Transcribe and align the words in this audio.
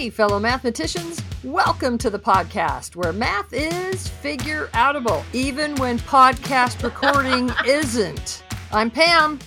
Hey, 0.00 0.08
fellow 0.08 0.40
mathematicians, 0.40 1.22
welcome 1.44 1.98
to 1.98 2.08
the 2.08 2.18
podcast 2.18 2.96
where 2.96 3.12
math 3.12 3.52
is 3.52 4.08
figure 4.08 4.68
outable, 4.68 5.22
even 5.34 5.74
when 5.74 5.98
podcast 5.98 6.82
recording 6.82 7.50
isn't. 7.66 8.42
I'm 8.72 8.90
Pam. 8.90 9.38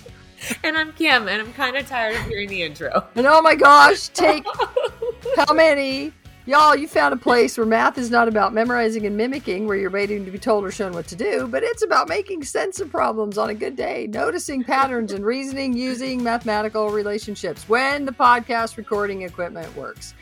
And 0.62 0.76
I'm 0.76 0.92
Kim, 0.92 1.26
and 1.26 1.42
I'm 1.42 1.52
kind 1.54 1.76
of 1.76 1.88
tired 1.88 2.14
of 2.14 2.22
hearing 2.26 2.48
the 2.48 2.62
intro. 2.62 3.04
And 3.16 3.26
oh 3.26 3.42
my 3.42 3.56
gosh, 3.56 4.06
take 4.10 4.44
how 5.36 5.52
many? 5.52 6.12
Y'all, 6.46 6.76
you 6.76 6.86
found 6.86 7.12
a 7.12 7.16
place 7.16 7.58
where 7.58 7.66
math 7.66 7.98
is 7.98 8.10
not 8.10 8.28
about 8.28 8.52
memorizing 8.52 9.06
and 9.06 9.16
mimicking, 9.16 9.66
where 9.66 9.76
you're 9.76 9.90
waiting 9.90 10.24
to 10.24 10.30
be 10.30 10.38
told 10.38 10.62
or 10.62 10.70
shown 10.70 10.92
what 10.92 11.08
to 11.08 11.16
do, 11.16 11.48
but 11.48 11.64
it's 11.64 11.82
about 11.82 12.08
making 12.08 12.44
sense 12.44 12.78
of 12.78 12.90
problems 12.90 13.38
on 13.38 13.50
a 13.50 13.54
good 13.54 13.74
day, 13.74 14.06
noticing 14.08 14.62
patterns 14.62 15.10
and 15.10 15.24
reasoning 15.24 15.72
using 15.72 16.22
mathematical 16.22 16.90
relationships 16.90 17.68
when 17.68 18.04
the 18.04 18.12
podcast 18.12 18.76
recording 18.76 19.22
equipment 19.22 19.74
works. 19.74 20.14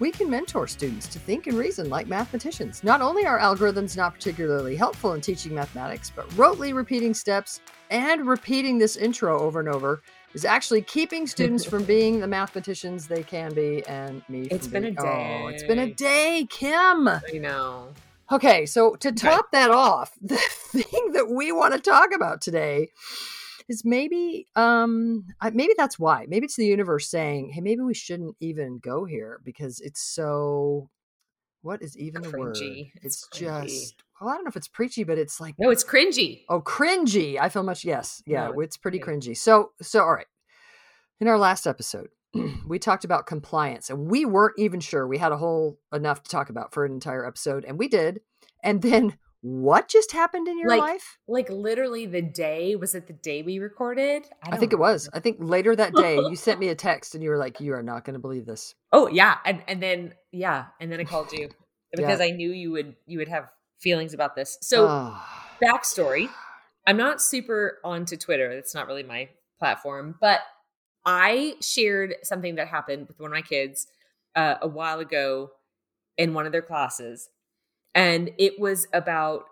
We 0.00 0.12
can 0.12 0.30
mentor 0.30 0.68
students 0.68 1.08
to 1.08 1.18
think 1.18 1.46
and 1.48 1.56
reason 1.58 1.88
like 1.90 2.06
mathematicians. 2.06 2.84
Not 2.84 3.00
only 3.00 3.26
are 3.26 3.38
algorithms 3.38 3.96
not 3.96 4.14
particularly 4.14 4.76
helpful 4.76 5.14
in 5.14 5.20
teaching 5.20 5.54
mathematics, 5.54 6.12
but 6.14 6.28
rotely 6.30 6.72
repeating 6.74 7.14
steps 7.14 7.60
and 7.90 8.26
repeating 8.26 8.78
this 8.78 8.96
intro 8.96 9.40
over 9.40 9.58
and 9.58 9.68
over 9.68 10.00
is 10.34 10.44
actually 10.44 10.82
keeping 10.82 11.26
students 11.26 11.64
from 11.64 11.82
being 11.96 12.20
the 12.20 12.28
mathematicians 12.28 13.08
they 13.08 13.24
can 13.24 13.52
be 13.54 13.84
and 13.88 14.22
me. 14.28 14.42
It's 14.50 14.68
been 14.68 14.84
a 14.84 14.92
being- 14.92 14.98
Oh, 15.00 15.48
it's 15.48 15.64
been 15.64 15.78
a 15.80 15.86
day. 15.86 15.92
day, 16.42 16.46
Kim. 16.48 17.08
I 17.08 17.20
know. 17.40 17.88
Okay, 18.30 18.66
so 18.66 18.94
to 18.96 19.10
top 19.10 19.50
that 19.52 19.70
off, 19.70 20.12
the 20.22 20.36
thing 20.36 21.12
that 21.12 21.28
we 21.30 21.50
want 21.50 21.72
to 21.74 21.80
talk 21.80 22.10
about 22.14 22.40
today 22.42 22.90
is 23.68 23.84
maybe 23.84 24.46
um 24.56 25.26
maybe 25.52 25.74
that's 25.76 25.98
why. 25.98 26.26
Maybe 26.28 26.46
it's 26.46 26.56
the 26.56 26.66
universe 26.66 27.08
saying, 27.08 27.50
"Hey, 27.50 27.60
maybe 27.60 27.82
we 27.82 27.94
shouldn't 27.94 28.36
even 28.40 28.78
go 28.78 29.04
here 29.04 29.40
because 29.44 29.80
it's 29.80 30.00
so 30.02 30.90
what 31.62 31.82
is 31.82 31.96
even 31.98 32.22
the 32.22 32.30
word? 32.30 32.56
It's, 32.56 32.94
It's 33.02 33.28
just 33.28 34.02
well, 34.20 34.30
I 34.30 34.34
don't 34.34 34.44
know 34.44 34.48
if 34.48 34.56
it's 34.56 34.68
preachy, 34.68 35.04
but 35.04 35.18
it's 35.18 35.40
like 35.40 35.54
No, 35.58 35.70
it's 35.70 35.84
cringy. 35.84 36.44
Oh, 36.48 36.60
cringy. 36.60 37.38
I 37.38 37.48
feel 37.48 37.62
much 37.62 37.84
yes. 37.84 38.22
Yeah, 38.26 38.48
No, 38.48 38.60
it's 38.60 38.76
pretty 38.76 38.98
cringy. 38.98 39.36
So 39.36 39.72
so 39.82 40.00
all 40.00 40.14
right. 40.14 40.26
In 41.20 41.26
our 41.26 41.38
last 41.38 41.66
episode, 41.66 42.08
we 42.66 42.78
talked 42.78 43.04
about 43.04 43.26
compliance 43.26 43.90
and 43.90 44.10
we 44.10 44.24
weren't 44.24 44.58
even 44.58 44.80
sure. 44.80 45.06
We 45.06 45.18
had 45.18 45.32
a 45.32 45.36
whole 45.36 45.78
enough 45.92 46.22
to 46.22 46.30
talk 46.30 46.48
about 46.48 46.72
for 46.72 46.84
an 46.84 46.92
entire 46.92 47.26
episode 47.26 47.64
and 47.64 47.78
we 47.78 47.88
did. 47.88 48.20
And 48.62 48.82
then 48.82 49.18
what 49.40 49.88
just 49.88 50.12
happened 50.12 50.48
in 50.48 50.58
your 50.58 50.68
Like, 50.68 50.80
life? 50.80 51.18
Like 51.28 51.48
literally 51.50 52.06
the 52.06 52.22
day 52.22 52.74
was 52.76 52.94
it 52.94 53.06
the 53.06 53.12
day 53.12 53.42
we 53.42 53.58
recorded? 53.58 54.26
I, 54.42 54.50
don't 54.50 54.60
think 54.60 54.72
it 54.72 54.78
was. 54.78 55.08
I 55.12 55.20
think 55.20 55.36
later 55.40 55.76
that 55.76 55.94
day 55.94 56.16
you 56.16 56.36
sent 56.36 56.58
me 56.60 56.68
a 56.68 56.74
text 56.88 57.14
and 57.14 57.22
you 57.22 57.30
were 57.30 57.38
like, 57.38 57.60
"You 57.60 57.74
are 57.74 57.82
not 57.82 58.04
going 58.04 58.14
to 58.14 58.20
believe 58.20 58.46
this." 58.46 58.74
Oh 58.92 59.08
yeah, 59.08 59.38
and 59.44 59.62
and 59.68 59.82
then 59.82 60.14
yeah, 60.32 60.66
and 60.80 60.90
then 60.90 61.00
I 61.00 61.04
called 61.04 61.32
you 61.32 61.48
because 61.96 62.20
I 62.20 62.30
knew 62.30 62.50
you 62.50 62.72
would 62.72 62.96
you 63.06 63.18
would 63.18 63.28
have 63.28 63.48
feelings 63.80 64.12
about 64.12 64.34
this. 64.34 64.58
So 64.60 65.14
backstory 65.62 66.28
i'm 66.86 66.96
not 66.96 67.20
super 67.20 67.78
onto 67.84 68.16
twitter 68.16 68.54
that's 68.54 68.74
not 68.74 68.86
really 68.86 69.02
my 69.02 69.28
platform 69.58 70.14
but 70.20 70.40
i 71.04 71.54
shared 71.60 72.14
something 72.22 72.54
that 72.56 72.68
happened 72.68 73.08
with 73.08 73.18
one 73.20 73.30
of 73.30 73.34
my 73.34 73.42
kids 73.42 73.86
uh, 74.36 74.54
a 74.62 74.68
while 74.68 75.00
ago 75.00 75.50
in 76.16 76.34
one 76.34 76.46
of 76.46 76.52
their 76.52 76.62
classes 76.62 77.28
and 77.98 78.30
it 78.38 78.58
was 78.60 78.86
about 78.92 79.44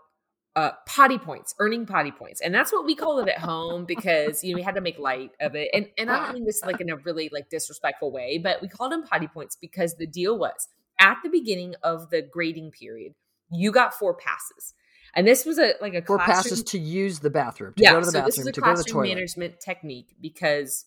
uh, 0.54 0.70
potty 0.86 1.18
points 1.18 1.54
earning 1.58 1.84
potty 1.84 2.10
points 2.10 2.40
and 2.40 2.54
that's 2.54 2.72
what 2.72 2.86
we 2.86 2.94
call 2.94 3.18
it 3.18 3.28
at 3.28 3.38
home 3.38 3.84
because 3.84 4.42
you 4.42 4.52
know 4.52 4.56
we 4.56 4.62
had 4.62 4.74
to 4.74 4.80
make 4.80 4.98
light 4.98 5.30
of 5.38 5.54
it 5.54 5.68
and 5.74 5.86
and 5.98 6.10
i 6.10 6.24
don't 6.24 6.32
mean 6.34 6.46
this 6.46 6.62
like 6.64 6.80
in 6.80 6.88
a 6.88 6.96
really 6.96 7.28
like 7.30 7.50
disrespectful 7.50 8.10
way 8.10 8.38
but 8.38 8.62
we 8.62 8.68
called 8.68 8.90
them 8.90 9.02
potty 9.02 9.26
points 9.28 9.54
because 9.60 9.96
the 9.96 10.06
deal 10.06 10.38
was 10.38 10.68
at 10.98 11.18
the 11.22 11.28
beginning 11.28 11.74
of 11.82 12.08
the 12.08 12.22
grading 12.22 12.70
period 12.70 13.12
you 13.50 13.70
got 13.70 13.92
four 13.92 14.14
passes 14.14 14.72
and 15.14 15.26
this 15.26 15.44
was 15.44 15.58
a 15.58 15.72
like 15.82 15.94
a 15.94 16.00
Four 16.02 16.16
classroom- 16.16 16.36
passes 16.36 16.62
to 16.64 16.78
use 16.78 17.20
the 17.20 17.30
bathroom, 17.30 17.72
to 17.76 17.82
yeah, 17.82 17.92
go 17.92 18.00
to 18.00 18.06
the 18.06 18.12
so 18.12 18.20
this 18.22 18.38
is 18.38 18.44
bathroom, 18.44 18.48
a 18.48 18.52
to 18.52 18.60
go 18.60 18.66
to 18.66 18.70
the 18.70 18.74
classroom 18.76 18.92
toilet. 19.04 19.14
management 19.14 19.60
technique 19.60 20.08
because 20.20 20.84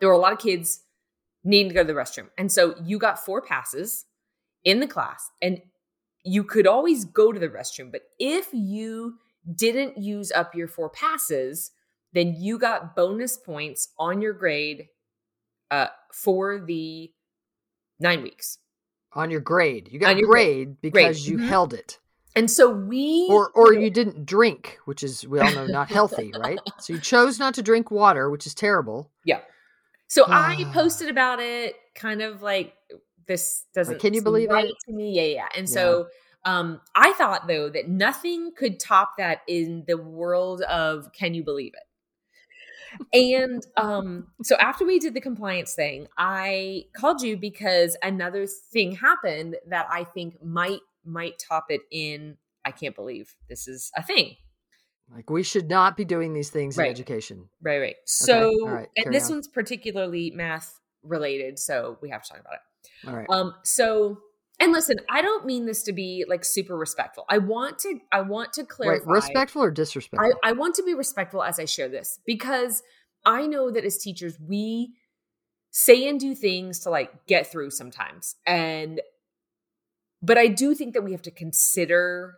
there 0.00 0.08
were 0.08 0.14
a 0.14 0.18
lot 0.18 0.32
of 0.32 0.38
kids 0.38 0.82
needing 1.44 1.68
to 1.70 1.74
go 1.74 1.82
to 1.82 1.86
the 1.86 1.98
restroom. 1.98 2.28
And 2.36 2.52
so 2.52 2.74
you 2.84 2.98
got 2.98 3.24
four 3.24 3.40
passes 3.40 4.04
in 4.64 4.80
the 4.80 4.86
class 4.86 5.30
and 5.40 5.62
you 6.24 6.44
could 6.44 6.66
always 6.66 7.04
go 7.04 7.32
to 7.32 7.38
the 7.40 7.48
restroom. 7.48 7.90
But 7.90 8.02
if 8.18 8.48
you 8.52 9.14
didn't 9.54 9.98
use 9.98 10.30
up 10.32 10.54
your 10.54 10.68
four 10.68 10.90
passes, 10.90 11.70
then 12.12 12.34
you 12.38 12.58
got 12.58 12.94
bonus 12.96 13.36
points 13.36 13.88
on 13.98 14.20
your 14.20 14.32
grade 14.32 14.88
uh, 15.70 15.86
for 16.12 16.60
the 16.60 17.10
nine 17.98 18.22
weeks. 18.22 18.58
On 19.12 19.30
your 19.30 19.40
grade. 19.40 19.88
You 19.90 19.98
got 19.98 20.10
On 20.10 20.18
your 20.18 20.28
grade. 20.28 20.66
grade 20.68 20.80
because 20.80 21.28
you 21.28 21.38
Mhm. 21.38 21.48
held 21.48 21.74
it. 21.74 21.98
And 22.36 22.48
so 22.50 22.70
we 22.70 23.26
or 23.28 23.50
or 23.56 23.72
you 23.72 23.90
didn't 23.90 24.24
drink, 24.24 24.78
which 24.84 25.02
is 25.02 25.26
we 25.26 25.40
all 25.40 25.50
know 25.52 25.66
not 25.66 25.88
healthy, 25.88 26.32
right? 26.36 26.60
So 26.78 26.92
you 26.92 27.00
chose 27.00 27.38
not 27.38 27.54
to 27.54 27.62
drink 27.62 27.90
water, 27.90 28.30
which 28.30 28.46
is 28.46 28.54
terrible. 28.54 29.10
Yeah. 29.24 29.40
So 30.06 30.24
I 30.28 30.64
Ah. 30.66 30.72
posted 30.72 31.08
about 31.08 31.40
it, 31.40 31.76
kind 31.96 32.22
of 32.22 32.40
like 32.42 32.74
this 33.30 33.64
doesn't. 33.74 34.00
can 34.00 34.12
you 34.12 34.22
believe 34.22 34.50
right 34.50 34.66
it? 34.66 34.74
to 34.86 34.92
me? 34.92 35.12
Yeah, 35.12 35.34
yeah. 35.36 35.48
And 35.56 35.68
so 35.68 36.08
um, 36.44 36.80
I 36.94 37.12
thought 37.12 37.46
though 37.46 37.70
that 37.70 37.88
nothing 37.88 38.50
could 38.56 38.80
top 38.80 39.12
that 39.18 39.42
in 39.46 39.84
the 39.86 39.96
world 39.96 40.62
of 40.62 41.12
can 41.12 41.32
you 41.34 41.44
believe 41.44 41.72
it? 41.74 41.82
And 43.12 43.64
um, 43.76 44.26
so 44.42 44.56
after 44.56 44.84
we 44.84 44.98
did 44.98 45.14
the 45.14 45.20
compliance 45.20 45.74
thing, 45.74 46.08
I 46.18 46.86
called 46.96 47.22
you 47.22 47.36
because 47.36 47.96
another 48.02 48.46
thing 48.46 48.96
happened 48.96 49.56
that 49.68 49.86
I 49.88 50.02
think 50.02 50.42
might 50.42 50.80
might 51.04 51.34
top 51.38 51.66
it 51.68 51.82
in. 51.92 52.36
I 52.64 52.72
can't 52.72 52.96
believe 52.96 53.34
this 53.48 53.68
is 53.68 53.92
a 53.96 54.02
thing. 54.02 54.34
Like 55.14 55.30
we 55.30 55.44
should 55.44 55.68
not 55.68 55.96
be 55.96 56.04
doing 56.04 56.34
these 56.34 56.50
things 56.50 56.78
in 56.78 56.84
education. 56.84 57.48
Right, 57.62 57.78
right. 57.78 57.96
So, 58.06 58.50
all 58.62 58.74
right, 58.74 58.88
and 58.96 59.14
this 59.14 59.26
on. 59.26 59.36
one's 59.36 59.48
particularly 59.48 60.32
math 60.32 60.80
related, 61.04 61.60
so 61.60 61.96
we 62.02 62.10
have 62.10 62.24
to 62.24 62.28
talk 62.30 62.40
about 62.40 62.54
it. 62.54 62.60
All 63.06 63.16
right. 63.16 63.26
Um, 63.30 63.54
so, 63.64 64.18
and 64.58 64.72
listen, 64.72 64.96
I 65.08 65.22
don't 65.22 65.46
mean 65.46 65.64
this 65.64 65.82
to 65.84 65.92
be 65.92 66.24
like 66.28 66.44
super 66.44 66.76
respectful. 66.76 67.24
I 67.28 67.38
want 67.38 67.78
to, 67.80 67.98
I 68.12 68.20
want 68.20 68.52
to 68.54 68.62
Wait, 68.62 68.68
clarify. 68.68 69.10
respectful 69.10 69.62
or 69.62 69.70
disrespectful? 69.70 70.32
I, 70.44 70.50
I 70.50 70.52
want 70.52 70.74
to 70.74 70.82
be 70.82 70.94
respectful 70.94 71.42
as 71.42 71.58
I 71.58 71.64
share 71.64 71.88
this 71.88 72.20
because 72.26 72.82
I 73.24 73.46
know 73.46 73.70
that 73.70 73.84
as 73.84 73.96
teachers, 73.96 74.38
we 74.38 74.94
say 75.70 76.08
and 76.08 76.20
do 76.20 76.34
things 76.34 76.80
to 76.80 76.90
like 76.90 77.26
get 77.26 77.50
through 77.50 77.70
sometimes. 77.70 78.36
And, 78.46 79.00
but 80.20 80.36
I 80.36 80.48
do 80.48 80.74
think 80.74 80.92
that 80.94 81.02
we 81.02 81.12
have 81.12 81.22
to 81.22 81.30
consider 81.30 82.34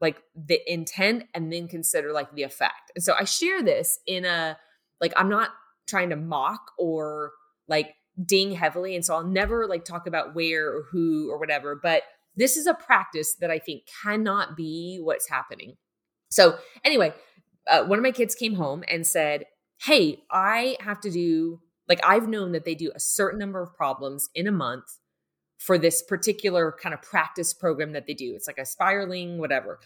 like 0.00 0.20
the 0.34 0.60
intent 0.66 1.24
and 1.34 1.52
then 1.52 1.68
consider 1.68 2.12
like 2.12 2.34
the 2.34 2.42
effect. 2.42 2.90
And 2.96 3.04
so 3.04 3.14
I 3.18 3.24
share 3.24 3.62
this 3.62 4.00
in 4.06 4.24
a, 4.24 4.58
like, 5.00 5.12
I'm 5.16 5.28
not 5.28 5.50
trying 5.86 6.10
to 6.10 6.16
mock 6.16 6.72
or 6.78 7.32
like 7.68 7.94
ding 8.22 8.52
heavily. 8.52 8.94
And 8.94 9.04
so 9.04 9.14
I'll 9.14 9.26
never 9.26 9.66
like 9.66 9.84
talk 9.84 10.06
about 10.06 10.34
where 10.34 10.68
or 10.68 10.84
who 10.90 11.30
or 11.30 11.38
whatever. 11.38 11.78
But 11.80 12.02
this 12.36 12.56
is 12.56 12.66
a 12.66 12.74
practice 12.74 13.34
that 13.36 13.50
I 13.50 13.58
think 13.58 13.82
cannot 14.02 14.56
be 14.56 14.98
what's 15.02 15.28
happening. 15.28 15.76
So, 16.30 16.58
anyway, 16.84 17.14
uh, 17.70 17.84
one 17.84 17.98
of 17.98 18.02
my 18.02 18.10
kids 18.10 18.34
came 18.34 18.54
home 18.54 18.82
and 18.88 19.06
said, 19.06 19.44
Hey, 19.80 20.22
I 20.30 20.76
have 20.80 21.00
to 21.00 21.10
do, 21.10 21.60
like, 21.88 22.00
I've 22.04 22.28
known 22.28 22.52
that 22.52 22.64
they 22.64 22.74
do 22.74 22.90
a 22.94 23.00
certain 23.00 23.38
number 23.38 23.62
of 23.62 23.74
problems 23.74 24.28
in 24.34 24.46
a 24.46 24.52
month 24.52 24.84
for 25.58 25.78
this 25.78 26.02
particular 26.02 26.74
kind 26.82 26.94
of 26.94 27.02
practice 27.02 27.54
program 27.54 27.92
that 27.92 28.06
they 28.06 28.14
do. 28.14 28.32
It's 28.34 28.46
like 28.46 28.58
a 28.58 28.66
spiraling, 28.66 29.38
whatever. 29.38 29.78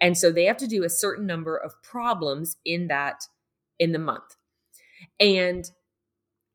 And 0.00 0.16
so 0.16 0.30
they 0.30 0.44
have 0.44 0.56
to 0.58 0.66
do 0.66 0.84
a 0.84 0.90
certain 0.90 1.26
number 1.26 1.56
of 1.56 1.72
problems 1.82 2.56
in 2.64 2.88
that, 2.88 3.24
in 3.78 3.92
the 3.92 3.98
month. 3.98 4.36
And, 5.18 5.70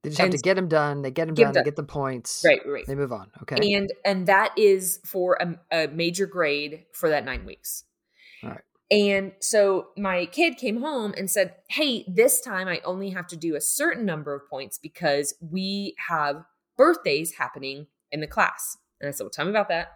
they 0.04 0.10
just 0.10 0.22
have 0.22 0.30
to 0.32 0.38
get 0.38 0.56
them 0.56 0.68
done. 0.70 1.02
They 1.02 1.12
get 1.12 1.26
them 1.26 1.36
Get 1.36 1.46
done. 1.46 1.54
They 1.56 1.64
get 1.64 1.76
the 1.76 1.84
points. 1.84 2.42
right, 2.46 2.62
right. 2.66 2.86
They 2.86 2.96
move 2.96 3.12
on. 3.12 3.30
Okay. 3.42 3.74
and 3.76 3.92
and 4.06 4.28
that 4.28 4.54
is 4.58 5.00
for 5.06 5.38
a, 5.42 5.60
a 5.84 5.88
major 5.88 6.26
grade 6.26 6.86
for 6.94 7.10
that 7.10 7.26
nine 7.26 7.46
weeks 7.46 7.84
All 8.44 8.52
right. 8.52 8.62
and 8.90 9.34
so 9.40 9.88
my 9.98 10.26
kid 10.28 10.58
came 10.58 10.82
home 10.82 11.14
and 11.18 11.30
said 11.30 11.56
hey 11.70 12.06
this 12.08 12.40
time 12.42 12.68
i 12.68 12.80
only 12.86 13.10
have 13.10 13.28
to 13.28 13.36
do 13.38 13.56
a 13.56 13.62
certain 13.62 14.06
number 14.06 14.34
of 14.34 14.48
points 14.50 14.78
because 14.78 15.34
we 15.42 15.96
have 16.08 16.44
birthdays 16.78 17.34
happening 17.34 17.88
in 18.12 18.22
the 18.22 18.28
class 18.28 18.78
and 19.02 19.08
i 19.10 19.12
said 19.12 19.24
well 19.26 19.30
tell 19.30 19.46
me 19.46 19.52
about 19.52 19.68
that 19.70 19.90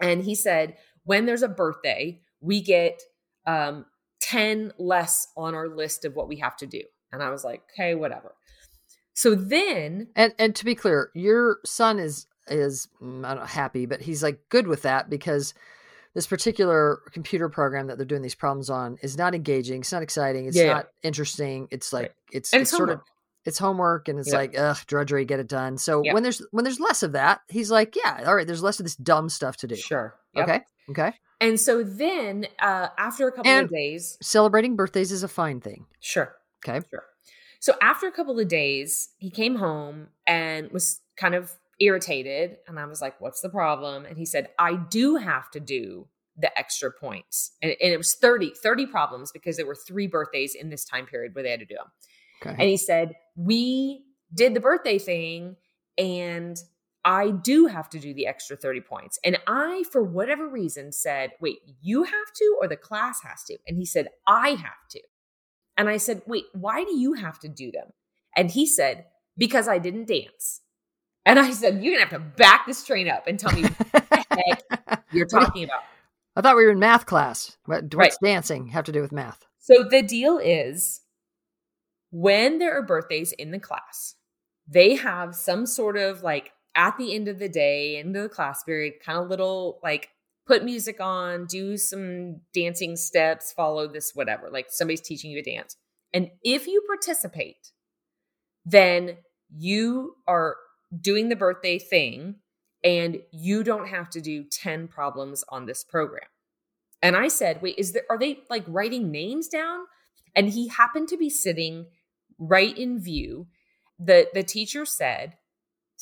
and 0.00 0.24
he 0.24 0.34
said 0.34 0.76
when 1.04 1.26
there's 1.26 1.42
a 1.42 1.48
birthday 1.48 2.20
we 2.40 2.60
get 2.62 3.00
um 3.46 3.84
10 4.20 4.72
less 4.78 5.28
on 5.36 5.54
our 5.54 5.68
list 5.68 6.04
of 6.04 6.14
what 6.16 6.28
we 6.28 6.36
have 6.36 6.56
to 6.56 6.66
do 6.66 6.82
and 7.12 7.22
i 7.22 7.28
was 7.30 7.44
like 7.44 7.62
okay 7.74 7.94
whatever 7.94 8.34
so 9.14 9.34
then 9.34 10.08
and 10.16 10.34
and 10.38 10.54
to 10.56 10.64
be 10.64 10.74
clear, 10.74 11.10
your 11.14 11.58
son 11.64 11.98
is 11.98 12.26
is 12.48 12.88
mm, 13.02 13.24
I 13.24 13.30
don't 13.34 13.40
know, 13.40 13.46
happy, 13.46 13.86
but 13.86 14.00
he's 14.00 14.22
like 14.22 14.40
good 14.48 14.66
with 14.66 14.82
that 14.82 15.08
because 15.10 15.54
this 16.14 16.26
particular 16.26 17.00
computer 17.12 17.48
program 17.48 17.86
that 17.86 17.96
they're 17.96 18.04
doing 18.06 18.20
these 18.22 18.34
problems 18.34 18.68
on 18.68 18.98
is 19.02 19.16
not 19.16 19.34
engaging. 19.34 19.80
It's 19.80 19.92
not 19.92 20.02
exciting. 20.02 20.46
It's 20.46 20.56
Yeah, 20.56 20.64
yeah. 20.64 20.72
not 20.74 20.88
interesting. 21.02 21.68
It's 21.70 21.92
like 21.92 22.02
Right. 22.02 22.12
it's, 22.32 22.52
it's 22.52 22.70
sort 22.70 22.90
of 22.90 23.00
it's 23.44 23.58
homework 23.58 24.08
and 24.08 24.18
it's 24.18 24.30
Yeah. 24.30 24.36
like 24.38 24.58
ugh 24.58 24.78
drudgery 24.86 25.24
get 25.24 25.40
it 25.40 25.48
done 25.48 25.76
so 25.78 26.02
Yeah. 26.04 26.12
when 26.14 26.22
there's 26.22 26.40
when 26.52 26.64
there's 26.64 26.78
less 26.78 27.02
of 27.02 27.12
that 27.12 27.40
he's 27.48 27.72
like 27.72 27.96
yeah 27.96 28.22
all 28.26 28.36
right 28.36 28.46
there's 28.46 28.62
less 28.62 28.78
of 28.78 28.84
this 28.84 28.94
dumb 28.94 29.28
stuff 29.28 29.56
to 29.58 29.66
do 29.66 29.74
Sure. 29.74 30.14
Yep. 30.34 30.48
okay 30.48 30.60
okay 30.90 31.12
And 31.40 31.58
so 31.58 31.82
then 31.82 32.46
uh, 32.60 32.88
after 32.96 33.26
a 33.26 33.32
couple 33.32 33.50
And- 33.50 33.64
of 33.64 33.70
days, 33.72 34.16
celebrating 34.22 34.76
birthdays 34.76 35.10
is 35.10 35.24
a 35.24 35.28
fine 35.28 35.60
thing 35.60 35.86
sure. 35.98 36.36
okay 36.64 36.86
Sure. 36.88 37.02
So 37.62 37.74
after 37.80 38.08
a 38.08 38.10
couple 38.10 38.40
of 38.40 38.48
days, 38.48 39.10
he 39.18 39.30
came 39.30 39.54
home 39.54 40.08
and 40.26 40.68
was 40.72 41.00
kind 41.16 41.36
of 41.36 41.52
irritated. 41.78 42.56
And 42.66 42.76
I 42.76 42.86
was 42.86 43.00
like, 43.00 43.20
What's 43.20 43.40
the 43.40 43.48
problem? 43.48 44.04
And 44.04 44.18
he 44.18 44.26
said, 44.26 44.48
I 44.58 44.74
do 44.74 45.14
have 45.14 45.48
to 45.52 45.60
do 45.60 46.08
the 46.36 46.56
extra 46.58 46.90
points. 46.90 47.52
And, 47.62 47.70
and 47.80 47.92
it 47.92 47.96
was 47.96 48.14
30, 48.14 48.54
30 48.60 48.86
problems 48.86 49.30
because 49.30 49.56
there 49.56 49.66
were 49.66 49.76
three 49.76 50.08
birthdays 50.08 50.56
in 50.56 50.70
this 50.70 50.84
time 50.84 51.06
period 51.06 51.36
where 51.36 51.44
they 51.44 51.52
had 51.52 51.60
to 51.60 51.66
do 51.66 51.76
them. 51.76 51.86
okay 52.44 52.60
And 52.60 52.68
he 52.68 52.76
said, 52.76 53.12
We 53.36 54.06
did 54.34 54.54
the 54.54 54.60
birthday 54.60 54.98
thing 54.98 55.54
and 55.96 56.56
I 57.04 57.30
do 57.30 57.66
have 57.66 57.88
to 57.90 58.00
do 58.00 58.12
the 58.12 58.26
extra 58.26 58.56
30 58.56 58.80
points. 58.80 59.20
And 59.22 59.38
I, 59.46 59.84
for 59.92 60.02
whatever 60.02 60.48
reason, 60.48 60.90
said, 60.90 61.30
Wait, 61.40 61.58
you 61.80 62.02
have 62.02 62.32
to 62.34 62.58
or 62.60 62.66
the 62.66 62.76
class 62.76 63.20
has 63.22 63.44
to? 63.44 63.56
And 63.68 63.76
he 63.76 63.86
said, 63.86 64.08
I 64.26 64.50
have 64.50 64.88
to. 64.90 65.00
And 65.82 65.90
I 65.94 65.96
said, 65.98 66.22
Wait, 66.26 66.44
why 66.52 66.84
do 66.84 66.96
you 66.96 67.14
have 67.14 67.38
to 67.40 67.48
do 67.48 67.70
them? 67.70 67.88
And 68.36 68.50
he 68.50 68.66
said, 68.66 69.06
Because 69.36 69.68
I 69.68 69.78
didn't 69.78 70.06
dance. 70.08 70.60
And 71.26 71.38
I 71.38 71.50
said, 71.52 71.82
You're 71.82 71.96
going 71.96 72.06
to 72.08 72.10
have 72.14 72.22
to 72.22 72.36
back 72.36 72.66
this 72.66 72.84
train 72.84 73.08
up 73.08 73.26
and 73.26 73.38
tell 73.38 73.52
me 73.52 73.62
what 73.62 74.08
the 74.10 74.26
heck 74.88 75.04
you're 75.12 75.26
talking 75.26 75.64
about. 75.64 75.82
i 76.36 76.40
thought 76.40 76.56
we 76.56 76.64
were 76.64 76.70
in 76.72 76.78
math 76.78 77.06
class 77.06 77.56
what, 77.66 77.82
what's 77.84 77.96
Right. 77.96 78.12
dancing 78.22 78.68
have 78.68 78.84
to 78.84 78.92
do 78.92 79.00
with 79.02 79.12
math 79.12 79.44
So 79.58 79.82
the 79.84 80.02
deal 80.02 80.38
is 80.38 81.00
when 82.10 82.58
there 82.58 82.76
are 82.78 82.82
birthdays 82.82 83.32
in 83.32 83.50
the 83.50 83.58
class, 83.58 84.16
they 84.68 84.94
have 84.96 85.34
some 85.34 85.66
sort 85.66 85.96
of 85.96 86.22
like 86.22 86.52
at 86.74 86.96
the 86.98 87.14
end 87.14 87.28
of 87.28 87.38
the 87.38 87.48
day, 87.48 87.98
end 87.98 88.16
of 88.16 88.22
the 88.22 88.28
class 88.28 88.62
period, 88.64 88.94
kind 89.04 89.18
of 89.18 89.28
little 89.28 89.78
like 89.82 90.08
put 90.52 90.64
music 90.64 91.00
on, 91.00 91.46
do 91.46 91.78
some 91.78 92.40
dancing 92.52 92.94
steps, 92.94 93.52
follow 93.52 93.88
this, 93.88 94.10
whatever. 94.14 94.50
Like 94.50 94.66
somebody's 94.68 95.00
teaching 95.00 95.30
you 95.30 95.38
a 95.38 95.42
dance. 95.42 95.76
And 96.12 96.28
if 96.42 96.66
you 96.66 96.82
participate, 96.86 97.72
then 98.66 99.16
you 99.56 100.16
are 100.26 100.56
doing 101.00 101.30
the 101.30 101.36
birthday 101.36 101.78
thing 101.78 102.36
and 102.84 103.20
you 103.30 103.64
don't 103.64 103.88
have 103.88 104.10
to 104.10 104.20
do 104.20 104.44
10 104.44 104.88
problems 104.88 105.42
on 105.48 105.64
this 105.64 105.84
program. 105.84 106.28
And 107.00 107.16
I 107.16 107.28
said, 107.28 107.62
wait, 107.62 107.76
is 107.78 107.92
there, 107.92 108.04
are 108.10 108.18
they 108.18 108.40
like 108.50 108.64
writing 108.68 109.10
names 109.10 109.48
down? 109.48 109.86
And 110.34 110.50
he 110.50 110.68
happened 110.68 111.08
to 111.08 111.16
be 111.16 111.30
sitting 111.30 111.86
right 112.38 112.76
in 112.76 113.00
view. 113.00 113.46
The, 113.98 114.26
the 114.34 114.42
teacher 114.42 114.84
said 114.84 115.38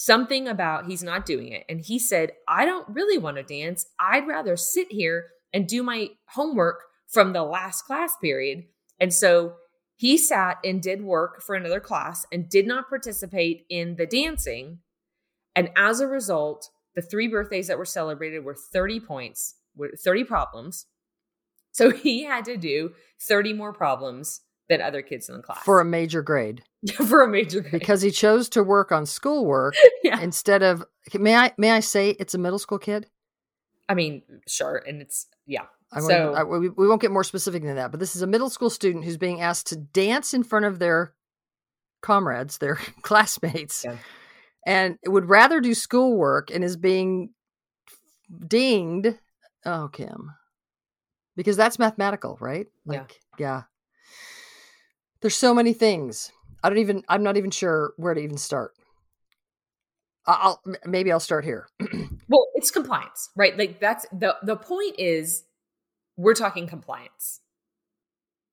something 0.00 0.48
about 0.48 0.86
he's 0.86 1.02
not 1.02 1.26
doing 1.26 1.52
it. 1.52 1.62
And 1.68 1.84
he 1.84 1.98
said, 1.98 2.32
I 2.48 2.64
don't 2.64 2.88
really 2.88 3.18
want 3.18 3.36
to 3.36 3.42
dance. 3.42 3.84
I'd 4.00 4.26
rather 4.26 4.56
sit 4.56 4.90
here 4.90 5.26
and 5.52 5.66
do 5.66 5.82
my 5.82 6.08
homework 6.28 6.84
from 7.06 7.34
the 7.34 7.42
last 7.42 7.82
class 7.82 8.14
period. 8.16 8.64
And 8.98 9.12
so 9.12 9.56
he 9.96 10.16
sat 10.16 10.56
and 10.64 10.80
did 10.80 11.02
work 11.02 11.42
for 11.42 11.54
another 11.54 11.80
class 11.80 12.24
and 12.32 12.48
did 12.48 12.66
not 12.66 12.88
participate 12.88 13.66
in 13.68 13.96
the 13.96 14.06
dancing. 14.06 14.78
And 15.54 15.68
as 15.76 16.00
a 16.00 16.06
result, 16.06 16.70
the 16.94 17.02
three 17.02 17.28
birthdays 17.28 17.66
that 17.66 17.76
were 17.76 17.84
celebrated 17.84 18.42
were 18.42 18.56
30 18.56 19.00
points, 19.00 19.56
were 19.76 19.90
30 20.02 20.24
problems. 20.24 20.86
So 21.72 21.90
he 21.90 22.24
had 22.24 22.46
to 22.46 22.56
do 22.56 22.92
30 23.20 23.52
more 23.52 23.74
problems 23.74 24.40
than 24.70 24.80
other 24.80 25.02
kids 25.02 25.28
in 25.28 25.36
the 25.36 25.42
class 25.42 25.62
for 25.64 25.80
a 25.80 25.84
major 25.84 26.22
grade 26.22 26.62
for 27.06 27.22
a 27.22 27.28
major 27.28 27.60
grade. 27.60 27.72
because 27.72 28.00
he 28.00 28.10
chose 28.10 28.48
to 28.48 28.62
work 28.62 28.90
on 28.92 29.04
schoolwork 29.04 29.74
yeah. 30.02 30.18
instead 30.20 30.62
of 30.62 30.82
may 31.18 31.34
i 31.36 31.52
may 31.58 31.70
i 31.72 31.80
say 31.80 32.10
it's 32.18 32.32
a 32.34 32.38
middle 32.38 32.58
school 32.58 32.78
kid 32.78 33.06
I 33.88 33.94
mean, 33.94 34.22
sure. 34.46 34.76
And 34.76 35.02
it's, 35.02 35.26
yeah. 35.48 35.64
I 35.92 35.98
So- 35.98 36.32
I, 36.32 36.44
we, 36.44 36.68
we 36.68 36.86
won't 36.86 37.02
get 37.02 37.10
more 37.10 37.24
specific 37.24 37.64
than 37.64 37.74
that, 37.74 37.90
but 37.90 37.98
this 37.98 38.14
is 38.14 38.22
a 38.22 38.26
middle 38.28 38.48
school 38.48 38.70
student 38.70 39.04
who's 39.04 39.16
being 39.16 39.40
asked 39.40 39.66
to 39.70 39.76
dance 39.76 40.32
in 40.32 40.44
front 40.44 40.64
of 40.64 40.78
their 40.78 41.12
comrades, 42.00 42.58
their 42.58 42.76
classmates, 43.02 43.84
Yeah. 43.84 43.96
and 44.64 44.96
would 45.04 45.28
rather 45.28 45.60
do 45.60 45.74
schoolwork 45.74 46.52
and 46.52 46.62
is 46.62 46.76
being 46.76 47.30
dinged. 48.46 49.18
Oh, 49.66 49.88
Kim, 49.92 50.30
because 51.34 51.56
that's 51.56 51.80
mathematical, 51.80 52.38
right? 52.40 52.68
Yeah. 52.86 52.98
Like, 53.00 53.20
yeah. 53.38 53.62
There's 55.22 55.36
so 55.36 55.54
many 55.54 55.72
things. 55.72 56.32
I 56.62 56.68
don't 56.68 56.78
even. 56.78 57.02
I'm 57.08 57.22
not 57.22 57.36
even 57.36 57.50
sure 57.50 57.92
where 57.96 58.14
to 58.14 58.20
even 58.20 58.36
start. 58.38 58.72
I- 60.26 60.38
I'll 60.42 60.62
maybe 60.84 61.10
I'll 61.12 61.20
start 61.20 61.44
here. 61.44 61.66
Well, 62.28 62.46
it's 62.54 62.70
compliance, 62.70 63.28
right? 63.34 63.58
Like 63.58 63.80
that's 63.80 64.06
the, 64.12 64.36
the 64.44 64.54
point 64.54 64.94
is 65.00 65.42
we're 66.16 66.34
talking 66.34 66.68
compliance. 66.68 67.40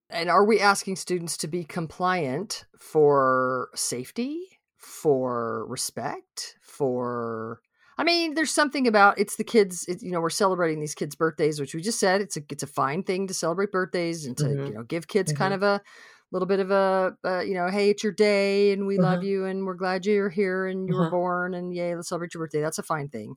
And 0.09 0.31
are 0.31 0.43
we 0.43 0.59
asking 0.59 0.95
students 0.95 1.37
to 1.37 1.47
be 1.47 1.63
compliant 1.63 2.65
for 2.79 3.69
safety, 3.75 4.39
for 4.77 5.67
respect, 5.67 6.55
for 6.63 7.59
I 7.99 8.03
mean, 8.03 8.33
there's 8.33 8.49
something 8.49 8.87
about 8.87 9.19
it's 9.19 9.35
the 9.35 9.43
kids, 9.43 9.85
it, 9.87 10.01
you 10.01 10.09
know, 10.11 10.21
we're 10.21 10.31
celebrating 10.31 10.79
these 10.79 10.95
kids' 10.95 11.15
birthdays, 11.15 11.59
which 11.59 11.75
we 11.75 11.81
just 11.83 11.99
said 11.99 12.19
it's 12.21 12.35
a 12.37 12.41
it's 12.49 12.63
a 12.63 12.67
fine 12.67 13.03
thing 13.03 13.27
to 13.27 13.33
celebrate 13.35 13.71
birthdays 13.71 14.25
and 14.25 14.35
to, 14.37 14.45
Mhm. 14.45 14.67
you 14.69 14.73
know, 14.73 14.81
give 14.83 15.07
kids 15.07 15.31
kind 15.33 15.53
of 15.53 15.61
a 15.61 15.83
little 16.31 16.47
bit 16.47 16.59
of 16.59 16.71
a 16.71 17.15
uh, 17.23 17.39
you 17.41 17.53
know, 17.53 17.67
hey, 17.69 17.89
it's 17.89 18.03
your 18.03 18.11
day 18.13 18.71
and 18.73 18.85
we 18.87 18.97
love 18.97 19.19
Mhm. 19.19 19.25
you 19.27 19.45
and 19.45 19.65
we're 19.65 19.75
glad 19.75 20.05
you're 20.05 20.29
here 20.29 20.67
and 20.67 20.87
you 20.87 20.95
were 20.95 21.05
Mhm. 21.05 21.11
born 21.11 21.53
and 21.53 21.73
yay, 21.73 21.95
let's 21.95 22.09
celebrate 22.09 22.33
your 22.33 22.43
birthday. 22.43 22.61
That's 22.61 22.79
a 22.79 22.83
fine 22.83 23.09
thing. 23.09 23.35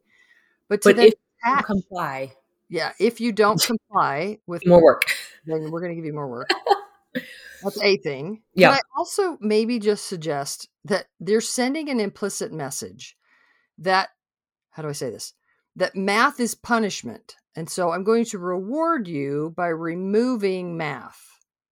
But 0.69 0.83
to 0.83 0.95
But 0.95 0.99
if 1.05 1.15
you 1.47 1.63
comply, 1.65 2.35
yeah, 2.69 2.93
if 2.99 3.21
you 3.21 3.33
don't 3.33 3.61
comply 3.67 4.39
with 4.47 4.67
more 4.67 4.83
work. 4.83 5.05
then 5.47 5.71
we're 5.71 5.81
going 5.81 5.93
to 5.93 5.97
give 5.97 6.05
you 6.05 6.13
more 6.13 6.29
work. 6.29 6.49
That's 7.63 7.81
a 7.83 7.97
thing. 7.99 8.43
Can 8.57 8.71
Yeah. 8.71 8.71
I 8.73 8.81
also 8.97 9.37
maybe 9.41 9.79
just 9.79 10.07
suggest 10.07 10.69
that 10.85 11.07
they're 11.19 11.41
sending 11.41 11.89
an 11.89 12.01
implicit 12.01 12.53
message 12.53 13.17
that, 13.79 14.11
how 14.71 14.83
do 14.83 14.89
I 14.89 14.93
say 14.93 15.11
this? 15.11 15.35
That 15.77 15.97
math 15.97 16.41
is 16.41 16.55
punishment. 16.55 17.37
And 17.57 17.69
so 17.69 17.91
I'm 17.91 18.05
going 18.05 18.25
to 18.27 18.39
reward 18.39 19.09
you 19.09 19.53
by 19.57 19.69
removing 19.69 20.77
math. 20.77 21.21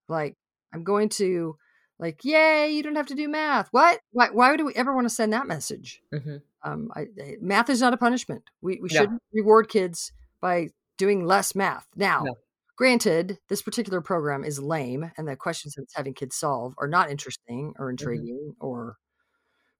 Like, 0.08 0.36
I'm 0.72 0.84
going 0.84 1.08
to, 1.10 1.56
like, 1.98 2.24
yay, 2.24 2.70
you 2.70 2.82
don't 2.82 2.96
have 2.96 3.06
to 3.06 3.14
do 3.14 3.28
math. 3.28 3.68
What? 3.70 4.00
Why, 4.12 4.28
why 4.30 4.50
would 4.50 4.64
we 4.64 4.74
ever 4.74 4.94
want 4.94 5.06
to 5.06 5.14
send 5.14 5.32
that 5.32 5.46
message? 5.46 6.00
Mhm. 6.12 6.42
Um, 6.62 6.90
I, 6.94 7.06
I- 7.22 7.36
math 7.40 7.70
is 7.70 7.80
not 7.80 7.92
a 7.94 7.96
punishment. 7.96 8.42
We, 8.60 8.78
we 8.82 8.88
No. 8.92 9.00
shouldn't 9.00 9.22
reward 9.32 9.68
kids 9.68 10.12
by 10.40 10.68
doing 10.96 11.24
less 11.24 11.54
math. 11.54 11.86
Now, 11.96 12.22
No. 12.24 12.34
granted, 12.76 13.38
this 13.48 13.62
particular 13.62 14.00
program 14.00 14.44
is 14.44 14.58
lame, 14.60 15.10
and 15.16 15.26
the 15.28 15.36
questions 15.36 15.74
that 15.74 15.82
it's 15.82 15.94
having 15.96 16.14
kids 16.14 16.36
solve 16.36 16.74
are 16.78 16.88
not 16.88 17.10
interesting 17.10 17.72
Mm-hmm. 17.72 17.82
or 17.82 17.90
intriguing 17.90 18.54
or 18.60 18.96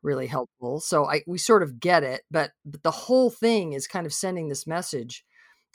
really 0.02 0.28
helpful. 0.28 0.78
So 0.80 1.06
I 1.06 1.22
we 1.26 1.38
sort 1.38 1.62
of 1.64 1.80
get 1.80 2.02
it, 2.04 2.22
but 2.30 2.52
but 2.64 2.82
the 2.84 2.90
whole 2.92 3.30
thing 3.30 3.72
is 3.72 3.86
kind 3.88 4.06
of 4.06 4.12
sending 4.14 4.48
this 4.48 4.64
message 4.66 5.24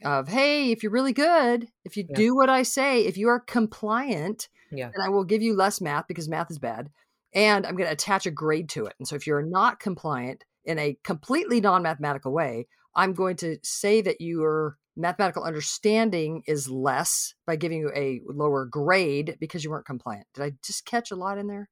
of, 0.04 0.30
hey, 0.30 0.72
if 0.72 0.82
you're 0.82 0.92
really 0.94 1.14
good, 1.14 1.68
if 1.86 1.98
you 1.98 2.06
Yeah. 2.10 2.16
do 2.16 2.36
what 2.36 2.50
I 2.50 2.64
say, 2.64 3.06
if 3.06 3.18
you 3.18 3.28
are 3.28 3.40
compliant, 3.42 4.48
Yeah. 4.78 4.90
then 4.96 5.06
I 5.06 5.10
will 5.10 5.24
give 5.24 5.42
you 5.42 5.56
less 5.56 5.82
math 5.82 6.08
because 6.08 6.30
math 6.30 6.52
is 6.52 6.60
bad. 6.60 6.90
And 7.34 7.66
I'm 7.66 7.76
going 7.76 7.88
to 7.88 7.94
attach 7.94 8.26
a 8.26 8.32
grade 8.32 8.70
to 8.70 8.86
it. 8.86 8.94
And 9.00 9.08
so 9.08 9.16
if 9.16 9.26
you're 9.26 9.42
not 9.42 9.80
compliant 9.80 10.44
in 10.66 10.78
a 10.78 10.98
completely 11.04 11.62
non 11.62 11.84
mathematical 11.84 12.32
way, 12.32 12.68
I'm 12.96 13.14
going 13.14 13.38
to 13.38 13.58
say 13.64 14.02
that 14.02 14.22
your 14.22 14.78
mathematical 14.96 15.44
understanding 15.44 16.44
is 16.46 16.70
less 16.70 17.34
by 17.48 17.56
giving 17.56 17.80
you 17.80 17.92
a 17.96 18.22
lower 18.28 18.66
grade 18.66 19.38
because 19.40 19.64
you 19.64 19.72
weren't 19.72 19.86
compliant. 19.86 20.28
Did 20.36 20.44
I 20.44 20.52
just 20.64 20.86
catch 20.86 21.12
a 21.12 21.16
lot 21.16 21.38
in 21.38 21.48
there? 21.48 21.70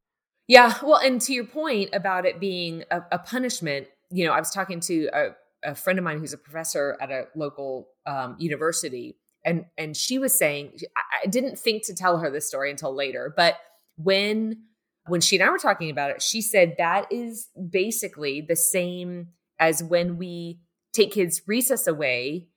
Yeah. 0.48 0.74
Well, 0.84 0.98
and 0.98 1.22
to 1.22 1.34
your 1.34 1.46
point 1.46 1.92
about 1.94 2.26
it 2.26 2.40
being 2.40 2.84
a, 2.90 3.02
a 3.12 3.20
punishment, 3.20 3.88
you 4.10 4.26
know, 4.26 4.34
I 4.34 4.40
was 4.40 4.50
talking 4.50 4.80
to 4.82 5.10
a, 5.14 5.28
a 5.64 5.76
friend 5.76 6.00
of 6.00 6.04
mine 6.04 6.20
who's 6.20 6.34
a 6.34 6.38
professor 6.38 6.98
at 7.00 7.12
a 7.12 7.26
local 7.36 7.90
um, 8.06 8.36
university, 8.40 9.16
and 9.44 9.66
and 9.78 9.96
she 9.96 10.20
was 10.20 10.38
saying 10.38 10.80
I, 10.96 11.28
didn't 11.28 11.58
think 11.58 11.86
to 11.86 11.96
tell 11.96 12.20
her 12.20 12.30
this 12.30 12.48
story 12.48 12.72
until 12.72 12.94
later, 12.94 13.34
but 13.36 13.56
when 13.98 14.64
when 15.08 15.22
she 15.22 15.38
and 15.38 15.48
I 15.48 15.52
were 15.52 15.58
talking 15.58 15.90
about 15.90 16.12
it, 16.12 16.22
she 16.22 16.42
said 16.42 16.76
that 16.78 17.12
is 17.12 17.50
basically 17.70 18.42
the 18.42 18.56
same 18.56 19.30
as 19.60 19.84
when 19.84 20.18
we 20.18 20.60
take 20.94 21.12
kids 21.12 21.42
recess 21.48 21.88
away 21.88 22.48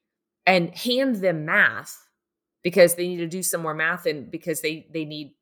and 0.46 0.74
hand 0.74 1.16
them 1.16 1.44
math 1.46 1.96
because 2.62 2.94
they 2.94 3.08
need 3.08 3.18
to 3.18 3.26
do 3.26 3.42
some 3.42 3.62
more 3.62 3.74
math 3.74 4.06
and 4.06 4.30
because 4.30 4.60
they 4.60 4.86
they 4.92 5.04
need 5.04 5.34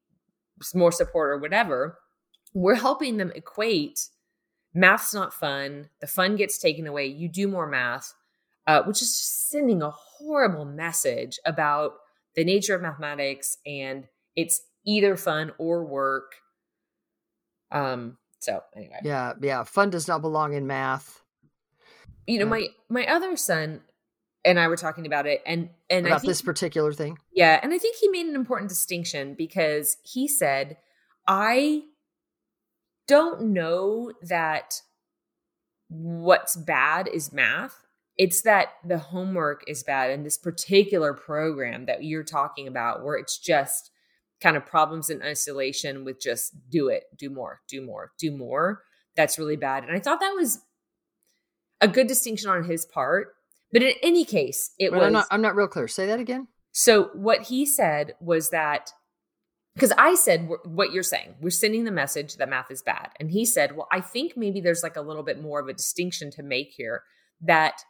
more 0.75 0.93
support 0.93 1.31
or 1.31 1.39
whatever. 1.39 1.99
We're 2.55 2.75
helping 2.75 3.17
them 3.17 3.33
equate 3.35 4.09
math's 4.75 5.13
not 5.13 5.35
fun 5.35 5.89
the 6.01 6.07
fun 6.07 6.37
gets 6.37 6.59
taken 6.59 6.87
away 6.87 7.07
you 7.07 7.29
do 7.29 7.47
more 7.47 7.67
math 7.67 8.15
uh, 8.67 8.83
which 8.85 9.03
is 9.03 9.09
just 9.09 9.51
sending 9.51 9.83
a 9.83 9.91
horrible 9.91 10.65
message 10.65 11.39
about 11.45 11.93
the 12.37 12.45
nature 12.45 12.75
of 12.75 12.83
mathematics 12.83 13.59
and 13.67 14.07
it's 14.37 14.63
either 14.87 15.17
fun 15.17 15.53
or 15.59 15.85
work 15.85 16.33
um 17.71 18.17
So 18.41 18.63
anyway, 18.77 18.99
Yeah, 19.05 19.33
yeah. 19.41 19.65
Fun 19.65 19.91
does 19.91 20.09
not 20.09 20.21
belong 20.21 20.53
in 20.55 20.67
math. 20.67 21.23
you 22.27 22.39
know, 22.39 22.45
Yeah. 22.45 22.51
my 22.51 22.67
my 22.89 23.07
other 23.07 23.37
son 23.37 23.83
and 24.45 24.59
I 24.59 24.67
were 24.69 24.77
talking 24.77 25.07
about 25.07 25.27
it, 25.27 25.41
and 25.47 25.71
and 25.89 26.05
About 26.07 26.23
think 26.23 26.31
this 26.31 26.43
particular 26.43 26.93
thing. 26.93 27.17
Yeah, 27.33 27.61
and 27.63 27.73
I 27.73 27.79
think 27.79 27.97
he 27.97 28.09
made 28.09 28.27
an 28.27 28.35
important 28.35 28.69
distinction 28.71 29.35
because 29.35 29.97
he 30.03 30.27
said, 30.27 30.79
I 31.29 31.83
don't 33.07 33.53
know 33.53 34.13
that 34.23 34.81
what's 35.89 36.57
bad 36.57 37.07
is 37.09 37.33
math. 37.33 37.87
It's 38.19 38.43
that 38.43 38.69
the 38.85 38.99
homework 38.99 39.65
is 39.67 39.83
bad 39.83 40.11
in 40.11 40.23
this 40.23 40.37
particular 40.39 41.15
program 41.15 41.87
that 41.87 42.05
you're 42.05 42.25
talking 42.25 42.69
about, 42.69 43.05
where 43.05 43.17
it's 43.17 43.39
just 43.39 43.91
kind 44.43 44.57
of 44.57 44.67
problems 44.67 45.09
in 45.09 45.23
isolation 45.23 46.05
with 46.05 46.21
just 46.21 46.53
do 46.69 46.89
it, 46.89 47.05
do 47.17 47.31
more, 47.31 47.61
do 47.69 47.81
more, 47.81 48.13
do 48.19 48.31
more. 48.37 48.83
That's 49.17 49.39
really 49.39 49.57
bad. 49.57 49.85
And 49.85 49.97
I 49.97 50.01
thought 50.01 50.21
that 50.21 50.35
was 50.35 50.61
a 51.81 51.89
good 51.89 52.07
distinction 52.07 52.51
on 52.51 52.65
his 52.65 52.85
part. 52.85 53.35
But 53.73 53.83
in 53.83 53.95
any 54.03 54.25
case, 54.25 54.73
it 54.79 54.93
was 54.93 55.03
I'm 55.03 55.13
not 55.13 55.27
I'm 55.31 55.43
not 55.43 55.57
real 55.57 55.69
clear. 55.69 55.89
Say 55.89 56.07
that 56.07 56.21
again. 56.21 56.49
so 56.73 57.05
what 57.15 57.43
he 57.43 57.65
said 57.65 58.15
was 58.21 58.51
that 58.51 58.93
because 59.75 59.93
I 59.97 60.15
said 60.15 60.51
what 60.65 60.93
you're 60.93 61.03
saying, 61.03 61.37
we're 61.41 61.49
sending 61.49 61.85
the 61.85 61.91
message 61.91 62.37
that 62.37 62.51
math 62.51 62.71
is 62.71 62.83
bad, 62.83 63.11
and 63.19 63.31
he 63.31 63.47
said, 63.47 63.75
"Well, 63.75 63.89
I 63.91 64.03
think 64.03 64.37
maybe 64.37 64.61
there's 64.61 64.83
like 64.83 64.97
a 64.97 65.01
little 65.01 65.23
bit 65.23 65.41
more 65.41 65.61
of 65.61 65.69
a 65.69 65.73
distinction 65.73 66.31
to 66.33 66.43
make 66.43 66.73
here 66.77 67.05
that 67.41 67.83